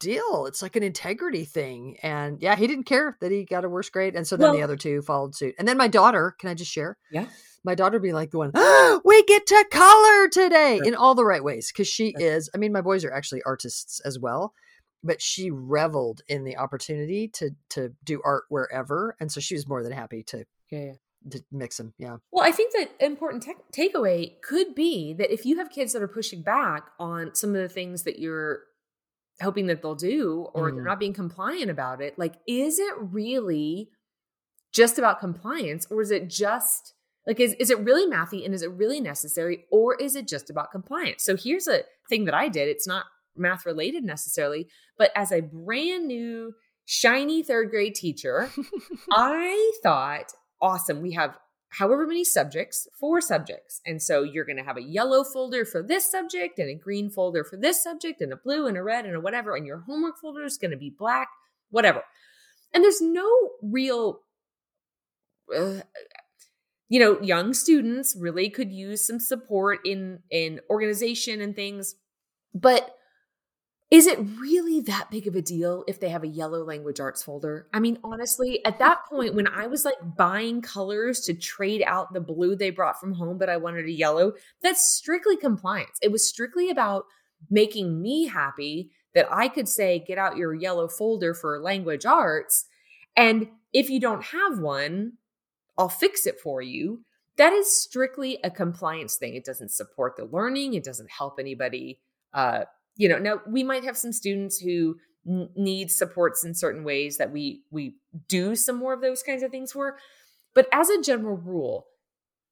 deal 0.00 0.46
it's 0.46 0.62
like 0.62 0.74
an 0.74 0.82
integrity 0.82 1.44
thing 1.44 1.96
and 2.02 2.40
yeah 2.40 2.56
he 2.56 2.66
didn't 2.66 2.84
care 2.84 3.16
that 3.20 3.30
he 3.30 3.44
got 3.44 3.64
a 3.64 3.68
worse 3.68 3.90
grade 3.90 4.16
and 4.16 4.26
so 4.26 4.36
then 4.36 4.52
the 4.52 4.62
other 4.62 4.76
two 4.76 5.02
followed 5.02 5.34
suit 5.34 5.54
and 5.58 5.68
then 5.68 5.76
my 5.76 5.86
daughter 5.86 6.34
can 6.38 6.48
i 6.48 6.54
just 6.54 6.70
share 6.72 6.96
Yeah. 7.10 7.26
my 7.64 7.74
daughter 7.74 7.98
be 7.98 8.12
like 8.12 8.30
the 8.30 8.38
one, 8.38 8.52
oh, 8.54 9.00
we 9.04 9.22
get 9.24 9.46
to 9.46 9.64
color 9.70 10.28
today 10.28 10.78
Sure. 10.78 10.86
in 10.86 10.94
all 10.94 11.14
the 11.16 11.24
right 11.24 11.42
ways. 11.42 11.72
Cause 11.76 11.88
she 11.88 12.12
Sure. 12.12 12.20
is, 12.20 12.48
I 12.54 12.58
mean, 12.58 12.72
my 12.72 12.80
boys 12.80 13.04
are 13.04 13.12
actually 13.12 13.42
artists 13.42 13.98
as 14.00 14.18
well, 14.20 14.54
but 15.02 15.20
she 15.22 15.50
reveled 15.50 16.22
in 16.28 16.44
the 16.44 16.56
opportunity 16.56 17.28
to, 17.28 17.50
to 17.70 17.92
do 18.04 18.20
art 18.24 18.44
wherever. 18.48 19.16
And 19.20 19.30
so 19.30 19.40
she 19.40 19.54
was 19.54 19.68
more 19.68 19.82
than 19.82 19.92
happy 19.92 20.22
to, 20.24 20.44
Yeah, 20.70 20.78
yeah. 20.84 20.92
to 21.30 21.44
mix 21.52 21.76
them. 21.76 21.94
Yeah. 21.98 22.16
Well, 22.32 22.44
I 22.44 22.50
think 22.52 22.72
that 22.72 22.90
important 23.04 23.42
tech 23.42 23.56
takeaway 23.76 24.40
could 24.42 24.74
be 24.74 25.12
that 25.14 25.32
if 25.32 25.44
you 25.46 25.58
have 25.58 25.70
kids 25.70 25.92
that 25.92 26.02
are 26.02 26.08
pushing 26.08 26.42
back 26.42 26.88
on 26.98 27.34
some 27.34 27.50
of 27.50 27.60
the 27.62 27.68
things 27.68 28.02
that 28.04 28.18
you're 28.18 28.62
hoping 29.42 29.66
that 29.66 29.82
they'll 29.82 29.94
do 29.94 30.48
or 30.54 30.70
they're 30.72 30.80
Mhm. 30.82 30.86
not 30.86 30.98
being 30.98 31.12
compliant 31.12 31.70
about 31.70 32.00
it, 32.00 32.18
like, 32.18 32.34
is 32.48 32.78
it 32.78 32.94
really 32.98 33.90
just 34.72 34.98
about 34.98 35.20
compliance 35.20 35.86
or 35.90 36.00
is 36.00 36.10
it 36.10 36.28
just 36.28 36.94
like, 37.26 37.40
is, 37.40 37.54
is 37.54 37.70
it 37.70 37.78
really 37.80 38.06
mathy 38.10 38.44
and 38.44 38.54
is 38.54 38.62
it 38.62 38.70
really 38.70 39.00
necessary 39.00 39.64
or 39.70 39.94
is 39.96 40.14
it 40.16 40.28
just 40.28 40.48
about 40.48 40.70
compliance? 40.70 41.24
So 41.24 41.36
here's 41.36 41.66
a 41.66 41.82
thing 42.08 42.24
that 42.26 42.34
I 42.34 42.48
did. 42.48 42.68
It's 42.68 42.86
not 42.86 43.06
math 43.36 43.66
related 43.66 44.04
necessarily, 44.04 44.68
but 44.98 45.10
as 45.14 45.32
a 45.32 45.40
brand 45.40 46.06
new, 46.06 46.54
shiny 46.84 47.42
third 47.42 47.70
grade 47.70 47.94
teacher, 47.94 48.50
I 49.10 49.72
thought, 49.82 50.32
awesome, 50.60 51.02
we 51.02 51.12
have 51.12 51.36
however 51.70 52.06
many 52.06 52.24
subjects, 52.24 52.88
four 52.98 53.20
subjects. 53.20 53.80
And 53.84 54.00
so 54.00 54.22
you're 54.22 54.44
going 54.44 54.56
to 54.56 54.64
have 54.64 54.78
a 54.78 54.82
yellow 54.82 55.24
folder 55.24 55.64
for 55.64 55.82
this 55.82 56.10
subject 56.10 56.58
and 56.58 56.70
a 56.70 56.74
green 56.74 57.10
folder 57.10 57.44
for 57.44 57.56
this 57.56 57.82
subject 57.82 58.20
and 58.20 58.32
a 58.32 58.36
blue 58.36 58.66
and 58.66 58.76
a 58.76 58.82
red 58.82 59.04
and 59.04 59.14
a 59.14 59.20
whatever. 59.20 59.54
And 59.54 59.66
your 59.66 59.80
homework 59.80 60.18
folder 60.18 60.44
is 60.44 60.56
going 60.56 60.70
to 60.70 60.76
be 60.76 60.94
black, 60.96 61.28
whatever. 61.70 62.02
And 62.72 62.82
there's 62.82 63.00
no 63.00 63.28
real, 63.62 64.20
uh, 65.54 65.80
you 66.88 67.00
know, 67.00 67.20
young 67.20 67.52
students 67.52 68.16
really 68.18 68.48
could 68.48 68.72
use 68.72 69.06
some 69.06 69.20
support 69.20 69.80
in 69.84 70.20
in 70.30 70.60
organization 70.70 71.40
and 71.40 71.54
things. 71.54 71.96
But 72.54 72.95
is 73.90 74.08
it 74.08 74.18
really 74.40 74.80
that 74.82 75.10
big 75.12 75.28
of 75.28 75.36
a 75.36 75.42
deal 75.42 75.84
if 75.86 76.00
they 76.00 76.08
have 76.08 76.24
a 76.24 76.28
yellow 76.28 76.64
language 76.64 76.98
arts 76.98 77.22
folder? 77.22 77.68
I 77.72 77.78
mean, 77.78 77.98
honestly, 78.02 78.64
at 78.64 78.80
that 78.80 79.06
point, 79.08 79.34
when 79.34 79.46
I 79.46 79.68
was 79.68 79.84
like 79.84 79.94
buying 80.16 80.60
colors 80.60 81.20
to 81.22 81.34
trade 81.34 81.84
out 81.86 82.12
the 82.12 82.20
blue 82.20 82.56
they 82.56 82.70
brought 82.70 82.98
from 82.98 83.14
home, 83.14 83.38
but 83.38 83.48
I 83.48 83.58
wanted 83.58 83.86
a 83.86 83.92
yellow, 83.92 84.32
that's 84.60 84.90
strictly 84.92 85.36
compliance. 85.36 85.98
It 86.02 86.10
was 86.10 86.28
strictly 86.28 86.68
about 86.68 87.04
making 87.48 88.02
me 88.02 88.26
happy 88.26 88.90
that 89.14 89.28
I 89.30 89.46
could 89.46 89.68
say, 89.68 90.04
get 90.04 90.18
out 90.18 90.36
your 90.36 90.52
yellow 90.52 90.88
folder 90.88 91.32
for 91.32 91.60
language 91.60 92.04
arts. 92.04 92.66
And 93.16 93.48
if 93.72 93.88
you 93.88 94.00
don't 94.00 94.24
have 94.24 94.58
one, 94.58 95.12
I'll 95.78 95.88
fix 95.88 96.26
it 96.26 96.40
for 96.40 96.60
you. 96.60 97.02
That 97.36 97.52
is 97.52 97.80
strictly 97.80 98.38
a 98.42 98.50
compliance 98.50 99.16
thing. 99.16 99.34
It 99.34 99.44
doesn't 99.44 99.70
support 99.70 100.16
the 100.16 100.24
learning, 100.24 100.74
it 100.74 100.84
doesn't 100.84 101.10
help 101.10 101.38
anybody 101.38 102.00
uh, 102.34 102.64
you 102.96 103.08
know 103.08 103.18
now 103.18 103.40
we 103.46 103.62
might 103.62 103.84
have 103.84 103.96
some 103.96 104.12
students 104.12 104.58
who 104.58 104.96
n- 105.28 105.48
need 105.54 105.90
supports 105.90 106.44
in 106.44 106.54
certain 106.54 106.84
ways 106.84 107.18
that 107.18 107.32
we 107.32 107.62
we 107.70 107.96
do 108.28 108.54
some 108.54 108.76
more 108.76 108.92
of 108.92 109.00
those 109.00 109.22
kinds 109.22 109.42
of 109.42 109.50
things 109.50 109.72
for 109.72 109.96
but 110.54 110.66
as 110.72 110.88
a 110.88 111.00
general 111.02 111.36
rule 111.36 111.86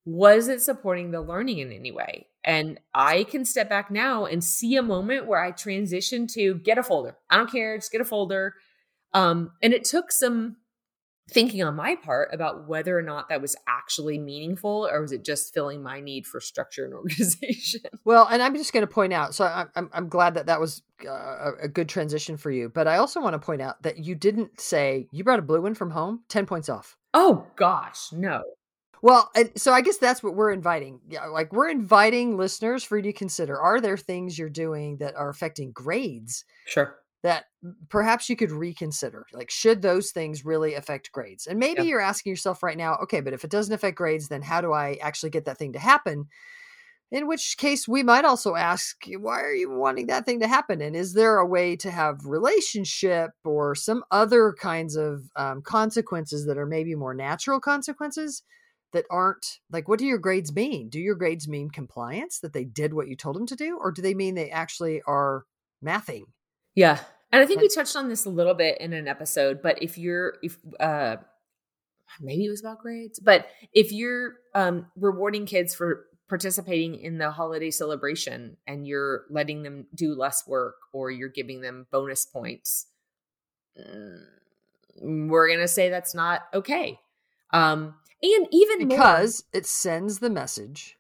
was 0.05 0.49
it 0.49 0.61
supporting 0.61 1.11
the 1.11 1.23
learning 1.23 1.59
in 1.59 1.73
any 1.73 1.91
way? 1.91 2.27
And 2.45 2.79
i 2.93 3.25
can 3.25 3.45
step 3.45 3.71
back 3.71 3.91
now 3.91 4.27
and 4.27 4.45
see 4.45 4.77
a 4.77 4.83
moment 4.83 5.27
where 5.27 5.43
i 5.43 5.51
transitioned 5.51 6.33
to 6.35 6.57
get 6.57 6.79
a 6.79 6.83
folder. 6.83 7.17
I 7.31 7.37
don't 7.39 7.51
care 7.51 7.79
just 7.79 7.93
get 7.93 8.03
a 8.03 8.05
folder. 8.05 8.55
Um, 9.15 9.53
and 9.63 9.73
it 9.73 9.85
took 9.85 10.13
some 10.13 10.57
thinking 11.31 11.63
on 11.63 11.75
my 11.75 11.97
part 11.97 12.29
about 12.33 12.69
whether 12.69 12.99
or 12.99 13.03
not 13.03 13.29
that 13.29 13.41
was 13.41 13.57
actually 13.67 14.19
meaningful 14.19 14.87
or 14.91 15.01
was 15.01 15.13
it 15.13 15.25
just 15.25 15.55
filling 15.55 15.83
my 15.83 16.01
need 16.01 16.27
for 16.27 16.41
structure 16.41 16.85
and 16.85 16.95
organization 16.95 17.81
Well, 18.05 18.29
and 18.31 18.43
I'm 18.43 18.55
just 18.55 18.73
going 18.73 18.87
to 18.87 18.93
point 18.93 19.13
out. 19.13 19.35
So 19.35 19.45
I'm 19.45 19.91
I'm, 19.93 20.09
glad 20.09 20.35
that 20.35 20.47
that 20.47 20.61
was 20.61 20.83
uh, 21.09 21.53
a, 21.63 21.69
good 21.69 21.89
transition 21.89 22.37
for 22.37 22.51
you. 22.51 22.69
But 22.69 22.87
I 22.87 22.99
also 22.99 23.21
want 23.21 23.35
to 23.35 23.39
point 23.39 23.63
out 23.63 23.83
that 23.83 23.99
you 23.99 24.15
didn't 24.15 24.61
say 24.61 25.09
you 25.11 25.25
brought 25.25 25.39
a 25.39 25.43
blue 25.43 25.63
one 25.63 25.75
from 25.75 25.91
home. 25.91 26.23
Ten 26.29 26.47
points 26.47 26.69
off. 26.69 26.97
oh 27.15 27.47
gosh 27.57 28.13
no 28.13 28.43
Well, 29.03 29.31
and 29.35 29.51
so 29.57 29.73
I 29.73 29.81
guess 29.81 29.97
that's 29.97 30.23
what 30.23 30.35
we're 30.35 30.53
inviting. 30.53 31.01
Yeah, 31.09 31.27
like 31.27 31.53
we're 31.53 31.71
inviting 31.71 32.37
listeners 32.37 32.85
for 32.85 32.99
you 32.99 33.03
to 33.05 33.13
consider. 33.13 33.59
Are 33.59 33.81
there 33.81 33.97
things 33.97 34.39
you're 34.39 34.51
doing 34.51 34.99
that 34.99 35.17
are 35.17 35.31
affecting 35.31 35.73
grades 35.73 36.45
sure 36.67 36.97
that 37.25 37.47
perhaps 37.91 38.29
you 38.29 38.37
could 38.37 38.53
reconsider? 38.53 39.27
Like, 39.33 39.51
should 39.51 39.83
those 39.83 40.13
things 40.13 40.45
really 40.45 40.75
affect 40.75 41.11
grades? 41.13 41.49
And 41.49 41.59
maybe 41.59 41.83
Yeah. 41.83 41.89
you're 41.89 42.01
asking 42.01 42.31
yourself 42.31 42.63
right 42.63 42.79
now, 42.79 42.97
okay, 43.05 43.23
but 43.23 43.33
if 43.35 43.45
it 43.45 43.51
doesn't 43.51 43.75
affect 43.75 43.97
grades, 43.99 44.29
then 44.29 44.43
how 44.43 44.61
do 44.61 44.73
I 44.73 44.99
actually 45.03 45.31
get 45.31 45.47
that 45.47 45.59
thing 45.59 45.73
to 45.73 45.81
happen? 45.81 46.27
In 47.11 47.29
which 47.29 47.57
case, 47.59 47.87
we 47.87 48.03
might 48.03 48.25
also 48.25 48.57
ask, 48.57 48.97
why 49.19 49.41
are 49.43 49.55
you 49.55 49.71
wanting 49.71 50.09
that 50.09 50.27
thing 50.27 50.41
to 50.41 50.49
happen? 50.49 50.81
And 50.81 50.97
is 50.97 51.15
there 51.15 51.39
a 51.39 51.47
way 51.47 51.77
to 51.77 51.91
have 51.91 52.27
relationship 52.27 53.31
or 53.45 53.75
some 53.75 54.05
other 54.11 54.55
kinds 54.59 54.97
of 54.97 55.31
um, 55.37 55.63
consequences 55.63 56.47
that 56.47 56.59
are 56.59 56.67
maybe 56.67 56.95
more 56.97 57.15
natural 57.15 57.61
consequences 57.61 58.43
that 58.93 59.07
aren't 59.11 59.61
like, 59.71 59.89
what 59.89 59.99
do 59.99 60.07
your 60.07 60.19
grades 60.19 60.55
mean? 60.55 60.89
Do 60.89 61.01
your 61.01 61.15
grades 61.15 61.49
mean 61.49 61.71
compliance 61.71 62.41
that 62.41 62.53
they 62.53 62.65
did 62.65 62.95
what 62.95 63.09
you 63.09 63.17
told 63.17 63.37
them 63.37 63.47
to 63.47 63.57
do? 63.57 63.79
Or 63.79 63.93
do 63.93 64.03
they 64.03 64.15
mean 64.15 64.35
they 64.35 64.51
actually 64.51 65.03
are 65.07 65.45
mathing? 65.85 66.25
Yeah. 66.75 67.05
And 67.35 67.43
I 67.43 67.47
think 67.47 67.61
we 67.61 67.69
touched 67.69 67.97
on 67.97 68.09
this 68.09 68.27
a 68.27 68.31
little 68.31 68.55
bit 68.55 68.79
in 68.81 68.93
an 68.93 69.09
episode, 69.09 69.61
but 69.61 69.83
if 69.83 69.99
you're 69.99 70.35
if 70.43 70.57
uh 70.79 71.17
maybe 72.21 72.45
it 72.47 72.51
was 72.51 72.61
about 72.61 72.79
grades, 72.79 73.19
but 73.19 73.47
if 73.73 73.91
you're 73.91 74.35
um 74.55 74.87
rewarding 74.97 75.45
kids 75.47 75.75
for 75.75 76.07
participating 76.29 76.95
in 76.95 77.19
the 77.19 77.31
holiday 77.33 77.71
celebration 77.71 78.57
and 78.67 78.87
you're 78.87 79.25
letting 79.31 79.63
them 79.63 79.87
do 79.95 80.15
less 80.15 80.47
work 80.47 80.77
or 80.93 81.11
you're 81.11 81.29
giving 81.29 81.61
them 81.61 81.87
bonus 81.91 82.25
points, 82.25 82.87
mm, 83.79 84.23
we're 85.03 85.49
going 85.49 85.61
to 85.61 85.69
say 85.69 85.89
that's 85.89 86.15
not 86.15 86.43
okay. 86.55 86.99
Um 87.53 87.95
and 88.23 88.47
even 88.53 88.87
more- 88.89 88.97
Because 88.97 89.45
it 89.53 89.67
sends 89.67 90.21
the 90.21 90.31
message 90.31 90.97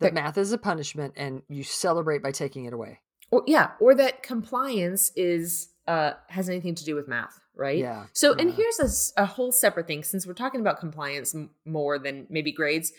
that 0.00 0.08
That- 0.08 0.14
math 0.14 0.36
is 0.38 0.52
a 0.52 0.58
punishment 0.58 1.14
and 1.16 1.42
you 1.48 1.62
celebrate 1.64 2.22
by 2.22 2.30
taking 2.30 2.66
it 2.66 2.72
away. 2.74 3.00
Or 3.32 3.42
yeah, 3.46 3.70
or 3.80 3.96
that 3.96 4.22
compliance 4.22 5.10
is 5.16 5.70
uh 5.88 6.12
has 6.28 6.48
anything 6.48 6.76
to 6.76 6.84
do 6.84 6.94
with 6.94 7.08
math, 7.08 7.40
right? 7.56 7.78
Yeah. 7.78 8.06
So, 8.12 8.34
and 8.34 8.50
yeah. 8.50 8.56
here's 8.56 9.12
a 9.16 9.26
whole 9.26 9.50
separate 9.50 9.88
thing 9.88 10.04
since 10.04 10.26
we're 10.26 10.34
talking 10.34 10.60
about 10.60 10.78
compliance 10.78 11.34
m- 11.34 11.50
more 11.64 11.98
than 11.98 12.26
maybe 12.30 12.52
grades. 12.52 12.92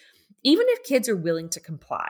Even 0.43 0.65
if 0.69 0.84
kids 0.84 1.08
are 1.08 1.15
willing 1.15 1.48
to 1.50 1.62
comply, 1.62 2.10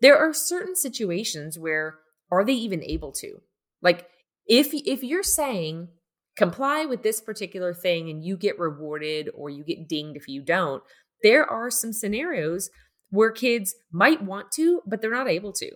there 0.00 0.16
are 0.16 0.32
certain 0.32 0.74
situations 0.74 1.58
where 1.58 1.98
are 2.30 2.44
they 2.44 2.54
even 2.54 2.82
able 2.84 3.12
to? 3.12 3.42
Like 3.82 4.06
if 4.46 4.72
if 4.72 5.02
you're 5.02 5.22
saying 5.22 5.88
comply 6.36 6.86
with 6.86 7.02
this 7.02 7.20
particular 7.20 7.74
thing 7.74 8.08
and 8.08 8.24
you 8.24 8.38
get 8.38 8.58
rewarded 8.58 9.28
or 9.34 9.50
you 9.50 9.64
get 9.64 9.88
dinged 9.88 10.16
if 10.16 10.28
you 10.28 10.40
don't, 10.40 10.82
there 11.22 11.44
are 11.44 11.70
some 11.70 11.92
scenarios 11.92 12.70
where 13.10 13.30
kids 13.30 13.74
might 13.90 14.22
want 14.22 14.52
to 14.52 14.80
but 14.86 15.02
they're 15.02 15.10
not 15.10 15.28
able 15.28 15.52
to. 15.52 15.72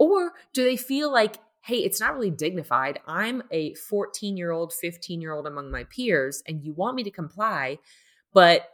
Or 0.00 0.32
do 0.52 0.64
they 0.64 0.76
feel 0.76 1.12
like 1.12 1.36
hey, 1.62 1.76
it's 1.84 2.00
not 2.00 2.14
really 2.14 2.30
dignified. 2.30 3.00
I'm 3.06 3.42
a 3.50 3.74
14 3.74 4.36
year 4.36 4.50
old, 4.50 4.72
15 4.72 5.20
year 5.20 5.32
old 5.32 5.46
among 5.46 5.70
my 5.70 5.84
peers, 5.84 6.42
and 6.48 6.64
you 6.64 6.72
want 6.72 6.96
me 6.96 7.04
to 7.04 7.10
comply, 7.10 7.78
but 8.32 8.68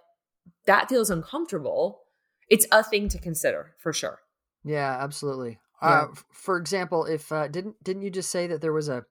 that 0.67 0.89
feels 0.89 1.11
uncomfortable. 1.11 2.03
It's 2.49 2.67
a 2.73 2.85
thing 2.85 3.09
to 3.11 3.19
consider 3.19 3.75
for 3.79 3.93
sure. 3.93 4.21
Yeah, 4.65 4.99
absolutely. 5.01 5.61
Yeah. 5.83 6.07
Uh, 6.07 6.09
for 6.33 6.57
example, 6.57 7.05
if 7.05 7.31
uh, 7.31 7.49
didn't 7.49 7.83
didn't 7.85 8.03
you 8.03 8.11
just 8.11 8.31
say 8.31 8.47
that 8.47 8.61
there 8.61 8.73
was 8.73 8.89
a 8.89 9.05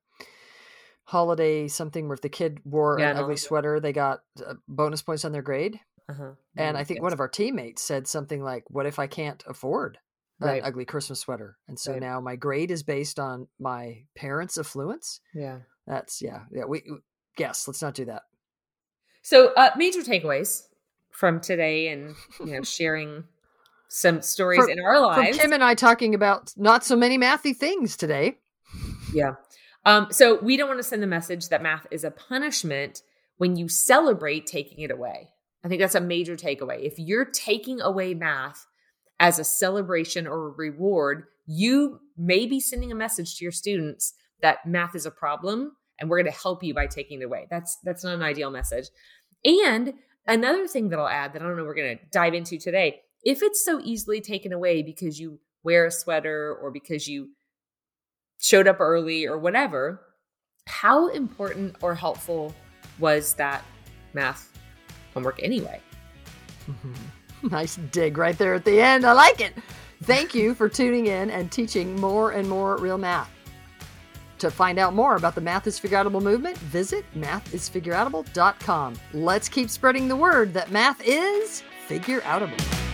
holiday 1.06 1.68
something 1.68 2.08
where 2.08 2.16
if 2.16 2.22
the 2.22 2.30
kid 2.30 2.60
wore 2.66 2.98
Yeah, 2.98 3.12
an 3.12 3.16
ugly 3.16 3.38
sweater, 3.38 3.80
they 3.80 3.94
got 3.94 4.22
uh, 4.46 4.56
bonus 4.68 5.02
points 5.02 5.24
on 5.26 5.32
their 5.32 5.42
grade. 5.42 5.80
Uh-huh. 6.10 6.34
And 6.58 6.78
Mm, 6.78 6.80
I 6.80 6.84
think 6.84 7.02
yes. 7.02 7.04
one 7.04 7.14
of 7.14 7.20
our 7.20 7.28
teammates 7.30 7.82
said 7.84 8.08
something 8.08 8.44
like, 8.44 8.64
"What 8.70 8.86
if 8.86 9.00
I 9.00 9.08
can't 9.08 9.44
afford 9.48 10.00
Right. 10.40 10.62
an 10.62 10.66
ugly 10.68 10.86
Christmas 10.86 11.20
sweater?" 11.20 11.58
And 11.68 11.80
so 11.80 11.94
Right. 11.94 12.02
now 12.02 12.20
my 12.20 12.36
grade 12.36 12.72
is 12.72 12.84
based 12.84 13.20
on 13.20 13.48
my 13.60 14.04
parents' 14.16 14.58
affluence. 14.58 15.22
yeah. 15.34 15.60
That's 15.88 16.20
yeah, 16.22 16.46
yeah. 16.52 16.66
We 16.66 16.84
yes, 17.38 17.68
let's 17.68 17.82
not 17.82 17.94
do 17.94 18.06
that. 18.06 18.24
So, 19.22 19.54
uh, 19.54 19.70
major 19.78 20.02
takeaways 20.02 20.64
from 21.12 21.40
today, 21.40 21.90
and 21.90 22.16
you 22.40 22.46
know, 22.48 22.62
sharing 22.64 23.24
some 23.88 24.22
stories 24.22 24.68
in 24.68 24.80
our 24.80 25.00
lives. 25.00 25.38
Kim 25.38 25.54
and 25.54 25.64
I 25.64 25.76
talking 25.76 26.16
about 26.16 26.54
not 26.58 26.84
so 26.84 26.96
many 26.96 27.18
mathy 27.18 27.56
things 27.56 27.96
today. 27.96 28.40
Yeah. 29.14 29.36
Um, 29.86 30.08
so 30.10 30.40
we 30.42 30.58
don't 30.58 30.68
want 30.68 30.80
to 30.80 30.84
send 30.84 31.04
the 31.04 31.08
message 31.08 31.50
that 31.50 31.62
math 31.62 31.86
is 31.92 32.04
a 32.04 32.10
punishment 32.12 33.04
when 33.38 33.56
you 33.56 33.68
celebrate 33.70 34.48
taking 34.48 34.80
it 34.80 34.90
away. 34.90 35.30
I 35.64 35.68
think 35.68 35.82
that's 35.82 35.96
a 35.96 36.02
major 36.02 36.36
takeaway. 36.36 36.84
If 36.84 36.98
you're 36.98 37.26
taking 37.26 37.80
away 37.80 38.16
math 38.16 38.66
as 39.20 39.40
a 39.40 39.44
celebration 39.44 40.28
or 40.28 40.48
a 40.48 40.52
reward, 40.52 41.26
you 41.46 42.00
may 42.18 42.46
be 42.46 42.60
sending 42.60 42.92
a 42.92 42.96
message 42.96 43.38
to 43.38 43.46
your 43.46 43.52
students 43.52 44.14
that 44.42 44.66
math 44.66 44.96
is 44.96 45.06
a 45.06 45.12
problem 45.12 45.76
and 46.00 46.10
we're 46.10 46.22
going 46.22 46.32
to 46.32 46.40
help 46.40 46.64
you 46.64 46.74
by 46.74 46.88
taking 46.88 47.22
it 47.22 47.26
away. 47.26 47.48
That's 47.50 47.78
that's 47.84 48.04
not 48.04 48.16
an 48.16 48.24
ideal 48.24 48.52
message. 48.52 48.88
And 49.44 49.94
another 50.28 50.68
thing 50.68 50.90
that 50.90 51.00
I'll 51.00 51.08
add 51.08 51.34
that 51.34 51.42
I 51.42 51.46
don't 51.46 51.58
know 51.58 51.64
we're 51.64 51.76
going 51.76 51.98
to 51.98 52.04
dive 52.12 52.34
into 52.34 52.58
today, 52.58 53.02
if 53.24 53.42
it's 53.42 53.64
so 53.64 53.80
easily 53.84 54.22
taken 54.22 54.52
away 54.52 54.82
because 54.82 55.20
you 55.20 55.40
wear 55.64 55.86
a 55.86 55.92
sweater 55.92 56.56
or 56.62 56.72
because 56.72 57.08
you 57.08 57.30
showed 58.40 58.68
up 58.68 58.80
early 58.80 59.26
or 59.26 59.38
whatever, 59.38 60.02
how 60.68 61.08
important 61.08 61.76
or 61.82 61.96
helpful 61.96 62.54
was 63.00 63.34
that 63.36 63.64
math 64.14 64.52
homework 65.14 65.42
anyway? 65.42 65.80
Mm-hmm. 66.70 66.94
nice 67.44 67.78
dig 67.92 68.18
right 68.18 68.38
there 68.38 68.54
at 68.54 68.66
the 68.66 68.80
end. 68.80 69.06
I 69.06 69.14
like 69.14 69.42
it. 69.42 69.54
Thank 70.04 70.36
you 70.36 70.54
for 70.54 70.70
tuning 70.70 71.08
in 71.08 71.30
and 71.30 71.52
teaching 71.52 71.96
more 72.00 72.32
and 72.32 72.48
more 72.48 72.78
real 72.78 72.98
math. 72.98 73.32
To 74.40 74.52
find 74.52 74.78
out 74.78 74.94
more 74.94 75.16
about 75.16 75.34
the 75.34 75.42
Math 75.42 75.66
is 75.66 75.80
Figureoutable 75.80 76.22
movement, 76.22 76.58
visit 76.58 77.06
mathisfigureoutable.com. 77.16 78.96
Let's 79.14 79.48
keep 79.48 79.70
spreading 79.70 80.08
the 80.10 80.16
word 80.16 80.54
that 80.54 80.72
math 80.72 81.02
is 81.04 81.64
figureoutable. 81.88 82.85